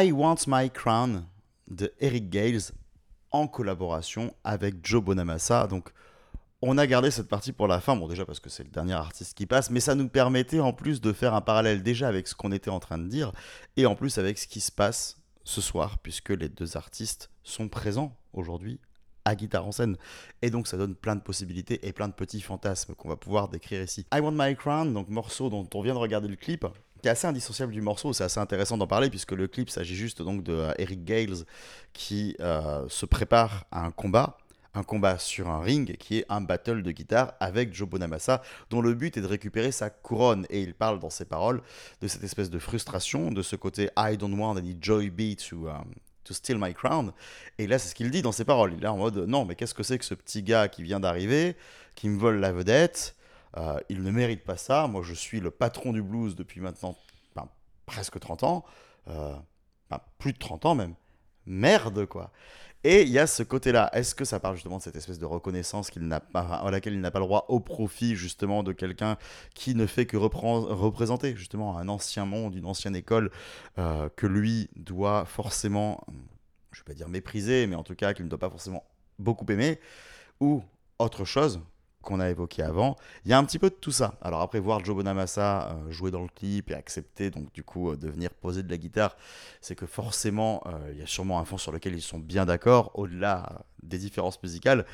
[0.01, 1.27] I Want My Crown
[1.67, 2.71] de Eric Gales
[3.29, 5.67] en collaboration avec Joe Bonamassa.
[5.67, 5.91] Donc,
[6.63, 8.93] on a gardé cette partie pour la fin, bon déjà parce que c'est le dernier
[8.93, 12.27] artiste qui passe, mais ça nous permettait en plus de faire un parallèle déjà avec
[12.27, 13.31] ce qu'on était en train de dire
[13.77, 17.69] et en plus avec ce qui se passe ce soir puisque les deux artistes sont
[17.69, 18.79] présents aujourd'hui
[19.25, 19.97] à guitare en scène.
[20.41, 23.49] Et donc ça donne plein de possibilités et plein de petits fantasmes qu'on va pouvoir
[23.49, 24.07] décrire ici.
[24.11, 26.65] I Want My Crown, donc morceau dont on vient de regarder le clip,
[27.01, 29.95] qui est assez indissociable du morceau, c'est assez intéressant d'en parler puisque le clip s'agit
[29.95, 31.45] juste donc de euh, Eric Gales
[31.93, 34.37] qui euh, se prépare à un combat.
[34.73, 38.79] Un combat sur un ring qui est un battle de guitare avec Joe Bonamassa, dont
[38.79, 40.45] le but est de récupérer sa couronne.
[40.49, 41.61] Et il parle dans ses paroles
[41.99, 45.67] de cette espèce de frustration, de ce côté I don't want any joy be to,
[45.67, 45.91] um,
[46.23, 47.11] to steal my crown.
[47.57, 48.73] Et là, c'est ce qu'il dit dans ses paroles.
[48.77, 51.01] Il est en mode non, mais qu'est-ce que c'est que ce petit gars qui vient
[51.01, 51.57] d'arriver,
[51.95, 53.13] qui me vole la vedette
[53.57, 54.87] Euh, Il ne mérite pas ça.
[54.87, 56.95] Moi, je suis le patron du blues depuis maintenant
[57.35, 57.47] ben,
[57.85, 58.65] presque 30 ans.
[59.07, 59.35] Euh,
[59.89, 60.95] ben, plus de 30 ans même.
[61.45, 62.31] Merde, quoi.
[62.83, 63.89] Et il y a ce côté-là.
[63.93, 66.93] Est-ce que ça parle justement de cette espèce de reconnaissance qu'il n'a pas, à laquelle
[66.93, 69.17] il n'a pas le droit au profit justement de quelqu'un
[69.53, 73.29] qui ne fait que représenter justement un ancien monde, une ancienne école
[73.77, 76.03] euh, que lui doit forcément,
[76.71, 78.83] je vais pas dire mépriser, mais en tout cas qu'il ne doit pas forcément
[79.19, 79.79] beaucoup aimer,
[80.39, 80.63] ou
[80.97, 81.61] autre chose?
[82.11, 82.97] Qu'on a évoqué avant.
[83.23, 84.15] Il y a un petit peu de tout ça.
[84.21, 87.91] Alors après, voir Joe Bonamassa euh, jouer dans le clip et accepter donc du coup
[87.91, 89.15] euh, de venir poser de la guitare,
[89.61, 92.45] c'est que forcément, euh, il y a sûrement un fond sur lequel ils sont bien
[92.45, 94.85] d'accord, au-delà des différences musicales,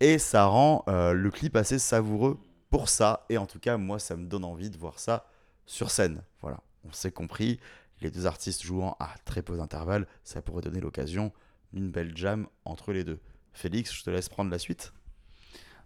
[0.00, 2.38] et ça rend le clip assez savoureux
[2.70, 5.26] pour ça, et en tout cas, moi, ça me donne envie de voir ça
[5.66, 6.22] sur scène.
[6.40, 7.58] Voilà, on s'est compris,
[8.00, 11.32] les deux artistes jouant à très peu d'intervalle, ça pourrait donner l'occasion
[11.72, 13.18] d'une belle jam entre les deux.
[13.52, 14.92] Félix, je te laisse prendre la suite.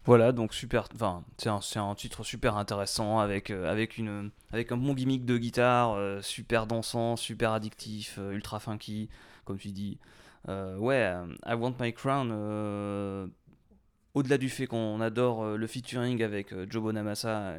[0.04, 0.88] Voilà, donc super.
[0.94, 6.20] Enfin, c'est un, titre super intéressant avec, euh, avec, un bon gimmick de guitare, euh,
[6.22, 9.08] super dansant, super addictif, euh, ultra funky,
[9.44, 9.98] comme tu dis.
[10.48, 11.14] Ouais,
[11.46, 12.30] I Want My Crown,
[14.14, 17.56] au-delà du fait qu'on adore euh, le featuring avec euh, Joe Bonamassa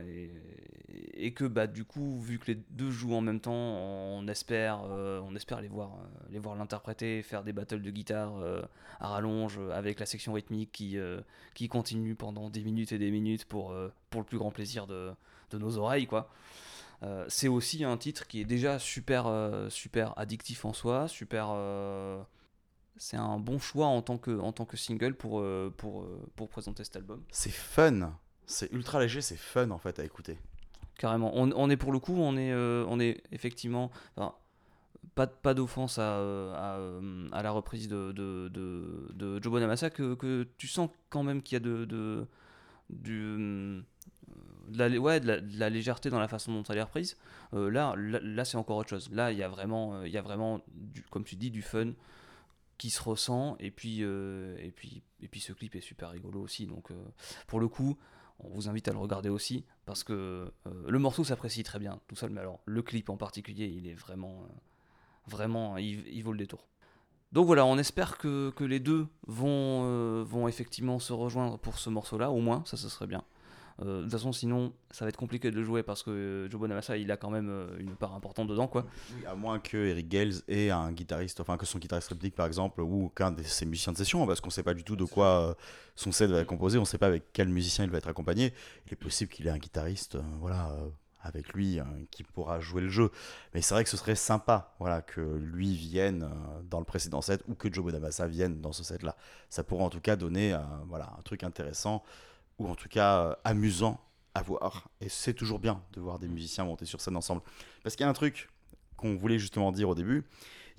[1.15, 4.81] et, que bah, du coup, vu que les deux jouent en même temps, on espère,
[4.89, 5.97] euh, on espère les voir,
[6.29, 8.33] les voir l'interpréter, faire des battles de guitare
[8.99, 10.97] à rallonge avec la section rythmique qui,
[11.55, 13.73] qui continue pendant des minutes et des minutes pour,
[14.09, 15.11] pour le plus grand plaisir de,
[15.51, 16.29] de nos oreilles quoi.
[17.29, 19.31] C'est aussi un titre qui est déjà super
[19.69, 21.55] super addictif en soi, super
[22.97, 26.19] c'est un bon choix en tant que en tant que single pour euh, pour euh,
[26.35, 27.23] pour présenter cet album.
[27.31, 28.13] C'est fun,
[28.45, 30.37] c'est ultra léger, c'est fun en fait à écouter.
[30.97, 31.31] Carrément.
[31.35, 34.35] On, on est pour le coup, on est euh, on est effectivement enfin,
[35.15, 36.17] pas, pas d'offense à,
[36.53, 36.79] à,
[37.31, 41.41] à la reprise de, de, de, de Joe Bonamassa que, que tu sens quand même
[41.41, 42.25] qu'il y a de, de,
[42.89, 43.83] du,
[44.69, 47.17] de, la, ouais, de, la, de la légèreté dans la façon dont elle est reprise.
[47.53, 49.09] Euh, là, là, là, c'est encore autre chose.
[49.11, 51.91] Là, il y a vraiment, il y a vraiment du, comme tu dis, du fun
[52.89, 56.65] se ressent et puis, euh, et puis, et puis ce clip est super rigolo aussi.
[56.65, 56.95] Donc, euh,
[57.47, 57.97] pour le coup,
[58.39, 61.99] on vous invite à le regarder aussi parce que euh, le morceau s'apprécie très bien
[62.07, 64.47] tout seul, mais alors le clip en particulier, il est vraiment,
[65.27, 66.67] vraiment, il, vaut le détour.
[67.31, 72.29] Donc voilà, on espère que, les deux vont, vont effectivement se rejoindre pour ce morceau-là,
[72.31, 73.23] au moins, ça, ce serait bien.
[73.81, 76.49] Euh, de toute façon, sinon, ça va être compliqué de le jouer parce que euh,
[76.49, 78.85] Joe Bonamassa, il a quand même euh, une part importante dedans, quoi.
[79.15, 82.45] Oui, à moins que Eric Gales ait un guitariste, enfin que son guitariste réplique par
[82.45, 85.05] exemple, ou qu'un de ses musiciens de session, parce qu'on sait pas du tout de
[85.05, 85.55] quoi
[85.95, 88.53] son set va être composé, on sait pas avec quel musicien il va être accompagné.
[88.87, 90.71] Il est possible qu'il ait un guitariste, voilà,
[91.23, 91.79] avec lui,
[92.11, 93.09] qui pourra jouer le jeu.
[93.53, 97.21] Mais c'est vrai que ce serait sympa, voilà, que lui vienne euh, dans le précédent
[97.21, 99.15] set ou que Joe Bonamassa vienne dans ce set-là.
[99.49, 102.03] Ça pourrait en tout cas donner, euh, voilà, un truc intéressant
[102.59, 103.99] ou en tout cas euh, amusant
[104.33, 104.89] à voir.
[105.01, 107.41] Et c'est toujours bien de voir des musiciens monter sur scène ensemble.
[107.83, 108.49] Parce qu'il y a un truc
[108.97, 110.25] qu'on voulait justement dire au début,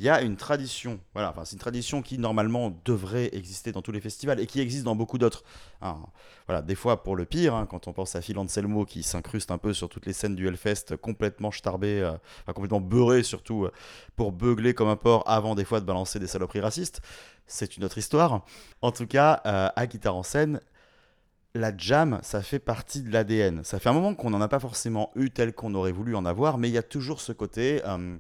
[0.01, 3.81] il y a une tradition, voilà, enfin c'est une tradition qui normalement devrait exister dans
[3.81, 5.45] tous les festivals et qui existe dans beaucoup d'autres.
[5.83, 5.99] hein.
[6.47, 9.53] Voilà, des fois pour le pire, hein, quand on pense à Phil Anselmo qui s'incruste
[9.53, 12.13] un peu sur toutes les scènes du Hellfest, complètement starbé, euh,
[12.53, 13.73] complètement beurré surtout, euh,
[14.17, 17.01] pour beugler comme un porc avant des fois de balancer des saloperies racistes,
[17.47, 18.45] c'est une autre histoire.
[18.83, 20.61] En tout cas, à Guitare en scène,
[21.55, 23.63] la jam, ça fait partie de l'ADN.
[23.63, 26.25] Ça fait un moment qu'on n'en a pas forcément eu tel qu'on aurait voulu en
[26.25, 28.17] avoir, mais il y a toujours ce côté, euh,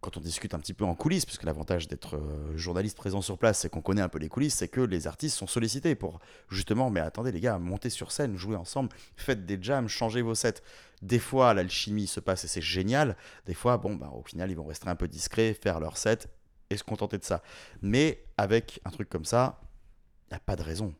[0.00, 3.38] quand on discute un petit peu en coulisses, puisque l'avantage d'être euh, journaliste présent sur
[3.38, 6.18] place, c'est qu'on connaît un peu les coulisses, c'est que les artistes sont sollicités pour
[6.50, 10.34] justement, mais attendez les gars, montez sur scène, jouez ensemble, faites des jams, changez vos
[10.34, 10.60] sets.
[11.02, 13.16] Des fois, l'alchimie se passe et c'est génial.
[13.46, 16.28] Des fois, bon, bah, au final, ils vont rester un peu discrets, faire leur set
[16.70, 17.42] et se contenter de ça.
[17.80, 19.60] Mais avec un truc comme ça,
[20.28, 20.92] il n'y a pas de raison.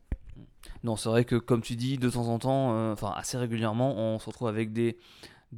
[0.87, 3.97] Non, c'est vrai que comme tu dis, de temps en temps, euh, enfin assez régulièrement,
[3.97, 4.97] on se retrouve avec des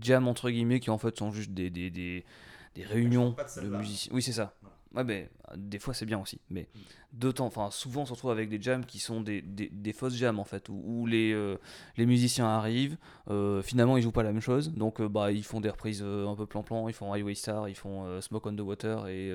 [0.02, 2.26] jams entre guillemets qui en fait sont juste des, des, des,
[2.74, 4.12] des réunions de musiciens.
[4.12, 4.56] Oui, c'est ça.
[4.96, 6.42] Ouais, mais euh, des fois c'est bien aussi.
[6.50, 6.68] Mais
[7.14, 9.94] de temps, enfin souvent on se retrouve avec des jams qui sont des, des, des
[9.94, 11.58] fausses jams en fait, où, où les, euh,
[11.98, 12.98] les musiciens arrivent,
[13.30, 16.02] euh, finalement ils jouent pas la même chose, donc euh, bah ils font des reprises
[16.02, 19.32] un peu plan-plan, ils font Highway Star, ils font Smoke on the Water et,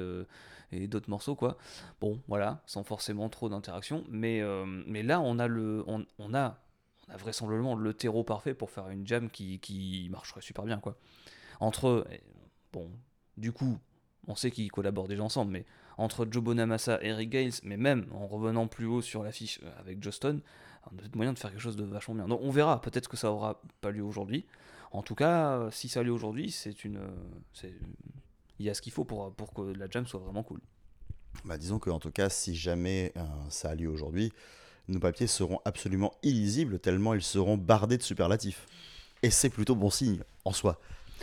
[0.74, 1.56] et d'autres morceaux quoi.
[2.00, 6.34] Bon voilà, sans forcément trop d'interaction, mais, euh, mais là on a le, on, on
[6.34, 6.58] a,
[7.08, 10.78] on a vraisemblablement le terreau parfait pour faire une jam qui, qui marcherait super bien
[10.78, 10.96] quoi.
[11.60, 12.06] Entre
[12.72, 12.90] bon,
[13.36, 13.78] du coup
[14.26, 15.66] on sait qu'ils collaborent déjà ensemble, mais
[15.98, 19.70] entre Joe Bonamassa et Eric Gales, mais même en revenant plus haut sur l'affiche euh,
[19.78, 20.40] avec Justin,
[20.90, 22.28] on a peut-être moyen de faire quelque chose de vachement bien.
[22.28, 24.44] Donc on verra, peut-être que ça aura pas lieu aujourd'hui.
[24.92, 27.00] En tout cas, si ça a lieu aujourd'hui, c'est une.
[28.58, 30.60] Il y a ce qu'il faut pour, pour que la jam soit vraiment cool.
[31.44, 34.32] Bah, disons que en tout cas, si jamais euh, ça a lieu aujourd'hui,
[34.88, 38.66] nos papiers seront absolument illisibles tellement ils seront bardés de superlatifs.
[39.22, 40.78] Et c'est plutôt bon signe en soi.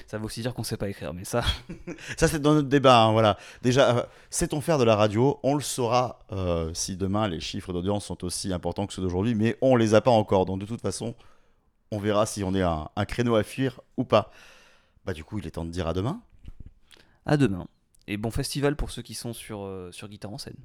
[0.07, 1.43] Ça veut aussi dire qu'on sait pas écrire, mais ça,
[2.17, 3.03] Ça, c'est dans notre débat.
[3.03, 3.37] hein, voilà.
[3.61, 5.39] Déjà, euh, sait-on faire de la radio?
[5.43, 9.35] On le saura euh, si demain les chiffres d'audience sont aussi importants que ceux d'aujourd'hui,
[9.35, 10.45] mais on les a pas encore.
[10.45, 11.13] Donc, de toute façon,
[11.91, 14.31] on verra si on est un, un créneau à fuir ou pas.
[15.05, 16.21] Bah, du coup, il est temps de dire à demain.
[17.25, 17.67] À demain.
[18.07, 20.57] Et bon festival pour ceux qui sont sur, euh, sur guitare en scène.